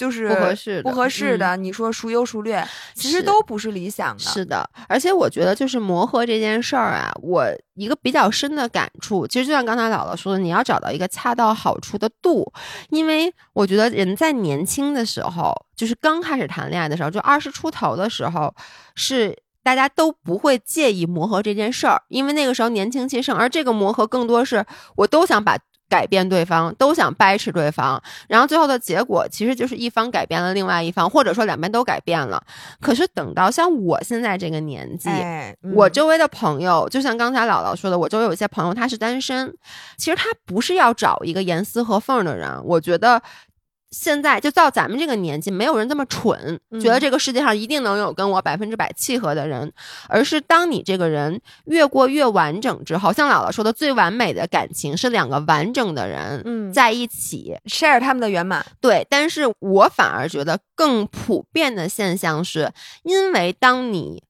[0.00, 1.58] 就是不合适，不合适的。
[1.58, 4.22] 你说孰优孰劣，其实都不是理想的。
[4.22, 7.44] 是的，而且我觉得就是磨合这件事儿啊，我
[7.74, 12.50] 一个比较深的感触，其实就像刚才姥姥说的，你要找到一个恰到好处的度。
[12.88, 18.54] 因为我觉得人在年轻的时候，就是刚开始谈恋爱的时候，就二十出头的时候，
[18.94, 24.64] 是大家都不会介意磨合这件事儿，因为那个时候年轻气盛，而这个磨合更多是
[24.96, 25.58] 我都想把。
[25.90, 32.42] 改变对方都想掰扯对方，然后最后的结果其实就是一方改变了另外一方，或者说两边都改变了。
[32.80, 35.10] 可是等到像我现在这个年纪，
[35.74, 39.52] 我周围的朋友，就像刚才姥姥说的，我周围有一些朋友他是单身，
[39.98, 43.20] 其实他不是要找一个严丝合缝的人，我觉得。
[43.90, 49.72] 现在就到咱们这个年纪，没有人这么蠢，觉得这个世界上一定能有跟我百分之百契合的人，
[50.08, 58.64] 而是当你这个人越过越完整之后，像姥姥说的，最完美的感情是两个完整的人在一起 share 他们的圆满。
[58.80, 62.72] 对，但是我反而觉得更普遍的现象是，
[63.02, 64.22] 因为当你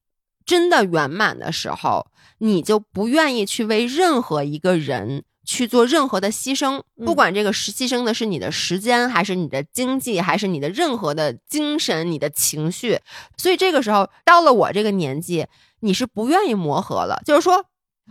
[0.43, 2.07] 真的圆满的时候，
[2.39, 5.23] 你就不愿意去为任何一个人。
[5.51, 12.99] 去做任何的牺牲，不管这个是牺牲的是你的时间，还是你的经济，还是你的任何的精神、你的情绪。
[13.35, 15.47] 所以这个时候，到了我这个年纪，
[15.81, 17.65] 你是不愿意磨合了，就是说。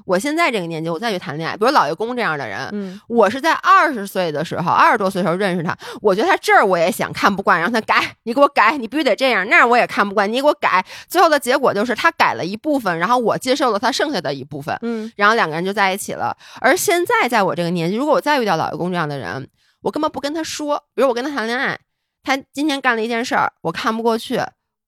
[0.06, 10.84] 我现在这个年纪，我再去谈恋爱，比如老爷公这样的人，嗯，我是在二十岁的时候，二十多岁的时候认识他，我觉得他这儿我也想看不惯，让他改，你给我改，你必须得这样，那样我也看不惯，你给我改。
[11.08, 16.36] 最后的结果就是他改了一部分，然后我接受了他剩下的一部分，嗯，然后两个人就在一起了。
[16.60, 19.48] 而现在在我这个年纪，如果我再遇到老爷公这样的人，
[19.82, 21.78] 我根本不跟他说，比如我跟他谈恋爱，
[22.22, 24.40] 他今天干了一件事儿，我看不过去。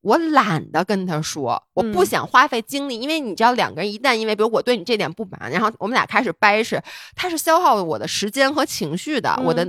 [0.03, 6.77] 我懒得跟他说，我不想花费精力，因为你知道，两个人一旦因为，比如我对你这点不满，然后我们俩开始掰扯，
[7.15, 9.67] 他是消耗我的时间和情绪的，我的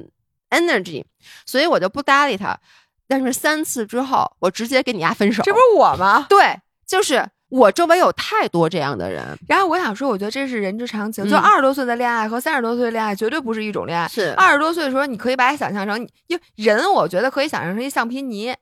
[0.50, 1.04] energy，
[1.46, 2.60] 所以我就不搭理他。
[3.08, 6.26] 但是三次之后，我直接跟你丫分手，这不是我吗？
[6.28, 9.38] 对，就是我周围有太多这样的人。
[9.48, 14.08] 然后我想说，我觉得这是人之常情，就二十多岁的恋爱和三十多岁的恋爱绝对不是一种恋爱。
[14.08, 18.56] 是二十多岁的时候，你可以把它想象成，因为人，我觉得可以想象成一橡皮泥。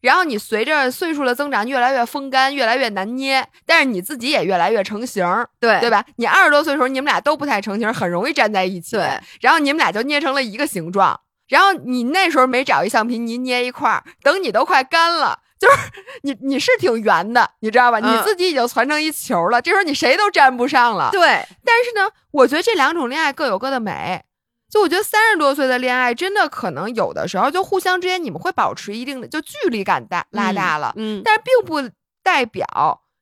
[0.00, 5.26] 然后你随着岁数的增长，越来越风干，越来越难捏，但是你自己也越来越成型，
[5.58, 6.04] 对对吧？
[6.16, 9.18] 你二十多岁的时候，你们俩都不太成型，很容易粘在一起，对。
[9.40, 11.20] 然后你们俩就捏成了一个形状。
[11.48, 15.76] 然后你那时候没找一橡皮泥捏一块儿，等你都快干了，就是
[16.22, 17.98] 你你是挺圆的，你知道吧？
[17.98, 21.08] 你自己已经攒成一球了，这时候你谁都粘不上了。
[21.10, 21.20] 对。
[21.64, 24.22] 但是呢，我觉得这两种恋爱各有各的美。
[24.70, 31.90] 就我觉得三十多岁的恋爱真的可能有的时候就互相之间你们会保持一定的就距离感大拉大了，嗯，但是并不
[32.22, 32.66] 代表。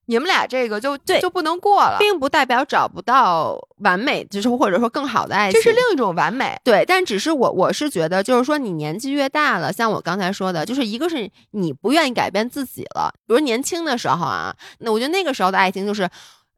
[0.08, 6.56] 你们俩这个就对就不能过了，并不代表找不到完美，就是或者说更好的爱情，这是另一种完美。
[6.62, 16.08] 对，但只是我我是觉得，就是说你年纪越大了，像我刚才说的，就是一个是你不愿意改变自己了，比如年轻的时候啊，那我觉得那个时候的爱情就是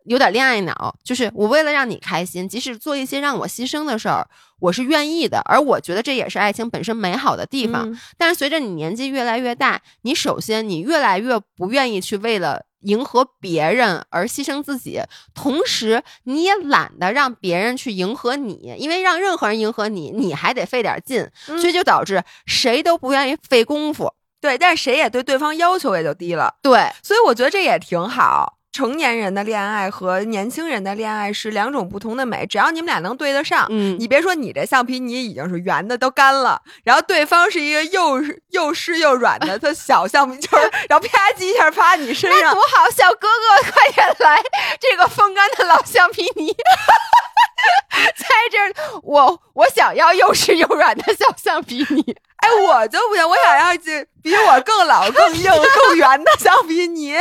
[0.08, 4.28] 有点恋爱脑，就是我为了让你开心，即使做一些让我牺牲的事儿，
[4.60, 7.90] 我是愿意的，而我觉得这也是爱情本身美好的地方。
[7.90, 12.64] 嗯但是随着你年纪越来越大，你首先你越来越不愿意去为了。
[12.82, 15.02] 迎合别人而牺牲自己，
[15.34, 24.14] 同时你也懒得让别人去迎合你，因为让任何人迎合你，你还得费点劲，嗯所以就导致谁都不愿意费功夫。
[24.40, 28.57] 对，但是谁也对对方要求也就低了，对，所以我觉得这也挺好。
[28.78, 33.66] 成年人的恋爱和年轻人的恋爱是两种不同的美，只要你们俩能对得上。
[33.70, 40.56] 嗯，你别说你这橡皮泥已经是圆的都干了，然后对方是一个又又湿又软的，他小橡皮球，
[40.88, 42.88] 然后啪叽一下趴你身上，多好！
[42.88, 44.40] 小哥哥，快点来！
[44.78, 46.54] 这个风干的老橡皮泥，
[48.16, 48.72] 在这儿，
[49.02, 52.16] 我我想要又湿又软的小橡皮泥。
[52.38, 57.16] 哎，我就不行，我想要这比我更老、更硬、更圆的橡皮泥。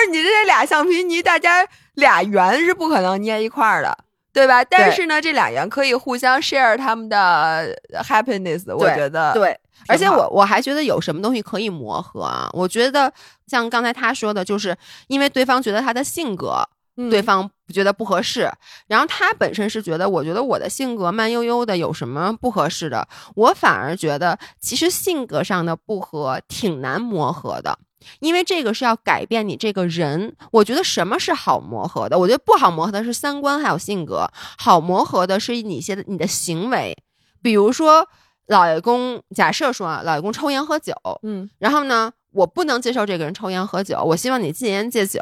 [0.00, 3.96] 就是你这俩橡皮泥，大家俩圆是不可能捏一块儿的，
[4.32, 4.64] 对吧？
[4.64, 9.58] 但是呢，这俩圆可以互相 share 他们的 happiness，我觉得对。
[9.88, 12.48] 而且我我还觉得有什么东西可以磨合啊？
[12.52, 13.12] 我觉得
[13.46, 14.76] 像刚才他说的，就是
[15.08, 16.62] 因为对方觉得他的性格，
[16.96, 18.50] 嗯对方觉得不合适，
[18.86, 23.08] 然后他本身是觉得，我觉得我的性格慢悠悠的，有什么不合适的？
[23.34, 27.78] 我反而觉得，其实性格上的不合挺难磨合的。
[28.20, 32.18] 因为这个是要改变你这个人，我觉得什么是好磨合的？
[32.18, 36.96] 我觉得不好磨合的是三观还有性格，好磨合的是你些你的行为，
[37.42, 38.08] 比如说
[38.46, 40.92] 老爷公，假设说啊，老爷公抽烟喝酒，
[41.22, 45.20] 嗯然后呢，我不能接受这个人抽烟喝酒，我希望你戒烟戒酒，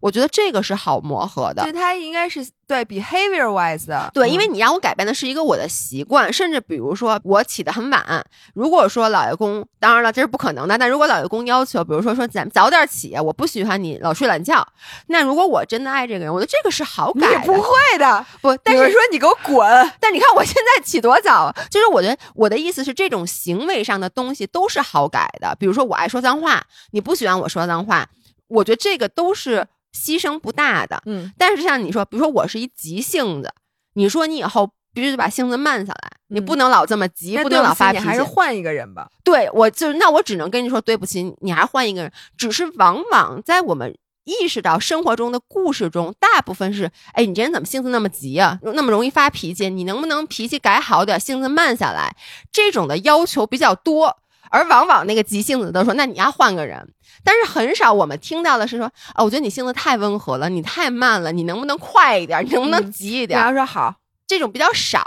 [0.00, 1.72] 我觉得这个是好磨合的对。
[1.72, 8.24] 他应该是对 behavior wise 的，对，因为嗯你让我改变的是一个我的习惯，甚至比如说我起得很晚。
[8.54, 10.76] 如果说老爷公，当然了，这是不可能的。
[10.76, 14.66] 但如果老爷公要求，比如说说咱们早点起，我不喜欢你老睡懒觉。
[15.06, 17.40] 那如果我真的爱这个人，我觉得这个是好改的。
[17.46, 25.54] 不会的，不，但是说你给我滚，但你看我现在起多早啊，就是我觉得我的意思是，这种行为上的东西都是好改的。
[25.60, 28.08] 比如说我爱说脏话，你不喜欢我说脏话，
[28.48, 29.66] 我觉得这个都是
[29.96, 31.02] 牺牲不大的。
[31.06, 33.52] 嗯但是像你说，比如说我是一急性子，
[33.94, 38.04] 你说你以后必须得把性子慢下来，你不能老这么急，不能老发脾气。
[38.04, 39.08] 还是换一个人吧。
[39.24, 42.12] 对我就，那我只能跟你说对不起，你还是换一个人。
[42.36, 49.70] 只是往往在我们意识到生活中的故事中，大部分是，哎，你这人怎么性子那么急啊，那么容易发脾气？
[49.70, 52.16] 你能不能脾气改好点，性子慢下来？
[52.50, 54.16] 这种的要求比较多。
[54.56, 56.88] 而往往那个急性子都说，那你要换个人。
[57.22, 62.42] 但是很少我们听到的是说，啊，我觉得你性子太温和了，你太慢了，你能不能快一点？
[62.44, 63.38] 你能不能急一点？
[63.38, 63.94] 要说好，
[64.26, 65.04] 这种比较少，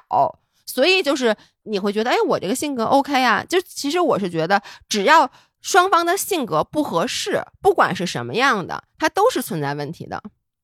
[0.66, 3.44] 所以就是你会觉得，哎，我这个性格 OK 啊。
[3.48, 5.32] 就其实我是觉得，只要
[5.62, 10.22] 双方的性格不合适，不管是什么样的，它都是存在问题的。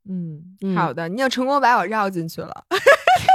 [0.07, 2.65] 嗯嗯好的，你又成功把我绕进去了。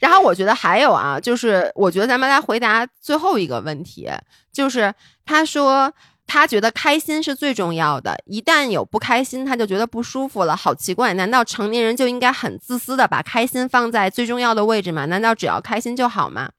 [0.00, 4.08] 然后我觉得还有啊，就是我觉得咱们来回答最后一个问题，
[4.52, 4.92] 就是
[5.24, 5.92] 他说
[6.26, 15.06] 他觉得开心是最重要的，一旦有不开心，他就觉得不舒服了，好奇怪，难道成年人就应该很自私的把开心放在最重要的位置吗？
[15.06, 16.50] 难道只要开心就好吗？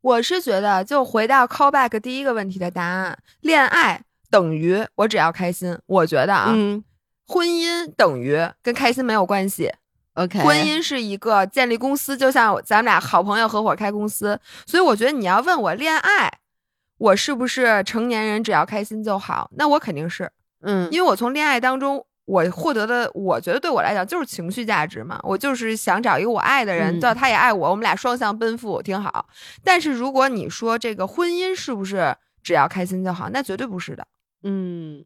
[0.00, 5.78] 我是觉得，就回到 callback 第一个问题的答案，恋爱等于我只要开心。
[5.86, 6.82] 我觉得啊，嗯
[7.26, 9.72] 婚姻等于跟开心没有关系。
[10.14, 16.38] ，OK，婚姻是一个建立公司，就像咱们俩好朋友合伙开公司，所以我觉得你要问我恋爱，
[16.98, 19.50] 我是不是成年人只要开心就好？
[19.56, 20.30] 那我肯定是，
[20.62, 29.26] 嗯，因为我从恋爱当中我获得的，我觉得对我来讲就是情绪价值嘛，我就是想找一个我爱的人，嗯对、他也爱我，我们俩双向奔赴，挺好。
[29.64, 33.28] 但是如果你说这个婚姻是不是只要开心就好？
[33.30, 34.06] 那绝对不是的。
[34.44, 35.04] 嗯，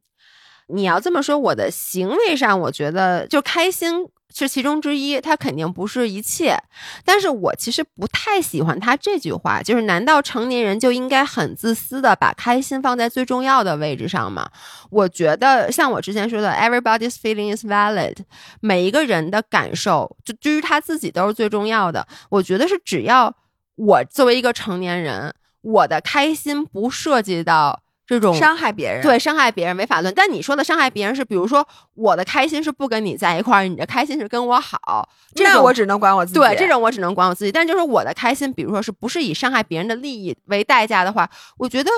[0.68, 6.58] 你要这么说，我的行为上，我觉得就开心是其中之一，它肯定不是一切。
[7.04, 14.50] 但是我其实不太喜欢他这句话，就是难道成年人就应该很自私的把开心放在最重要的位置上吗？
[14.90, 18.16] 我觉得像我之前说的，everybody's feeling is valid，
[18.60, 22.06] 每一个人的感受就对于他自己都是最重要的。
[22.28, 23.32] 我觉得是只要
[23.76, 27.82] 我作为一个成年人，我的开心不涉及到。
[28.06, 30.14] 这种伤害别人，对，伤害别人违法论。
[30.14, 36.38] 但你说的伤害别人是，比如说我的开心是不跟你在一块儿，你的开心是跟我好，这种那我只能管我自己。
[36.38, 37.50] 对这种我只能管我自己。
[37.50, 41.28] 但就是我的开心，比如说是不是以伤害别人的利益为代价的话，
[41.58, 41.90] 我觉得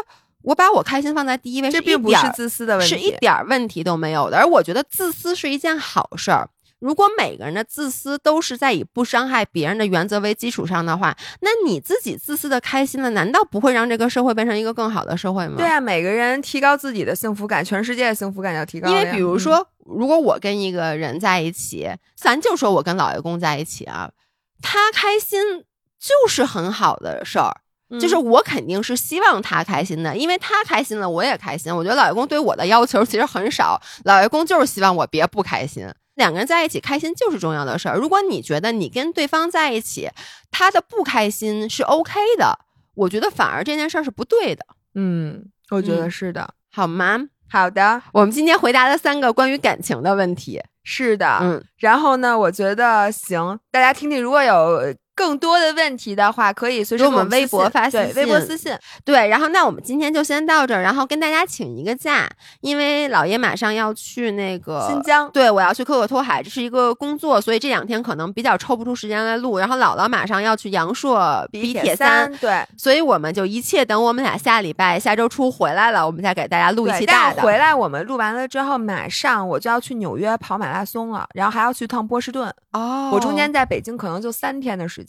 [0.43, 4.39] 我把我开心放在第一位，这并不是自私的问题，是一点问题都没有的。
[4.39, 6.49] 而我觉得自私是一件好事儿。
[6.81, 15.55] 如果每个人的自私都是在以不伤害别人的原则为基础上的话，那你自己自私的开心了，难道不会让这个社会变成一个更好的社会吗？
[15.57, 18.89] 对啊，每个人提高自己的幸福感，全世界的幸福感要提高。
[18.89, 24.11] 因为比如说，如果我跟一个人在一起，咱就说我跟老爷公在一起啊，
[24.63, 25.65] 他开心
[25.99, 27.61] 就是很好的事儿，
[28.01, 31.75] 就是我肯定是希望他开心的，因为他开心了，我也开心。
[31.75, 35.89] 我觉得老爷公对我的要求其实很少，老爷公就是希望我别不开心。
[36.19, 37.97] 两个人在一起开心就是重要的事儿。
[37.97, 40.11] 如果你觉得你跟对方在一起，
[40.51, 42.59] 他的不开心是 OK 的，
[42.95, 44.67] 我觉得反而这件事儿是不对的。
[44.95, 47.29] 嗯，我觉得是的，好吗？
[47.49, 50.61] 好的，我们今天回答了三个关于感情的问题。
[50.85, 54.95] 是的，嗯，然后呢，我觉得行，大家听听，如果有。
[55.19, 58.73] 更多的问题的话，可以随时给我们微博发信，微博私信。
[59.05, 69.59] 对，然后那我们今天就先到这儿，然后跟大家请一个假，因为姥爷马上要去那个新疆，对我要去可可托海，这是一个工作，所以这两天可能比较抽不出时间来录。
[69.59, 77.43] 然后姥姥马上要去阳朔比铁三，对，所以我们就一切等我们俩下礼拜下周初回来了，我们再给大家录一期大的。
[77.43, 82.49] 回来我们录完了之后，马上我就要去纽约跑马拉松了，然后还要去趟波士顿。
[82.73, 85.08] 哦，我中间在北京可能就三天的时间。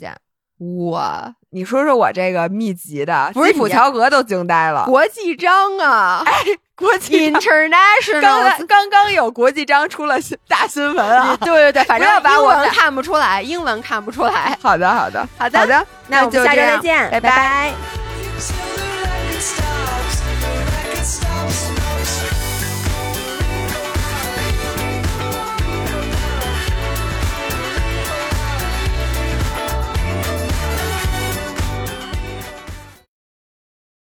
[0.59, 4.83] 我，你说说我这个密集的，吉普乔格都惊呆了。
[4.85, 6.33] 国际章啊，哎，
[6.75, 8.21] 国际 international，
[8.67, 10.17] 刚刚刚有国际章出了
[10.49, 11.37] 大新闻啊！
[11.39, 14.57] 对对对， 反正英文看不出来，英文看不出来。
[14.61, 18.78] 好的好的好的好的，那我们下周再见，拜拜。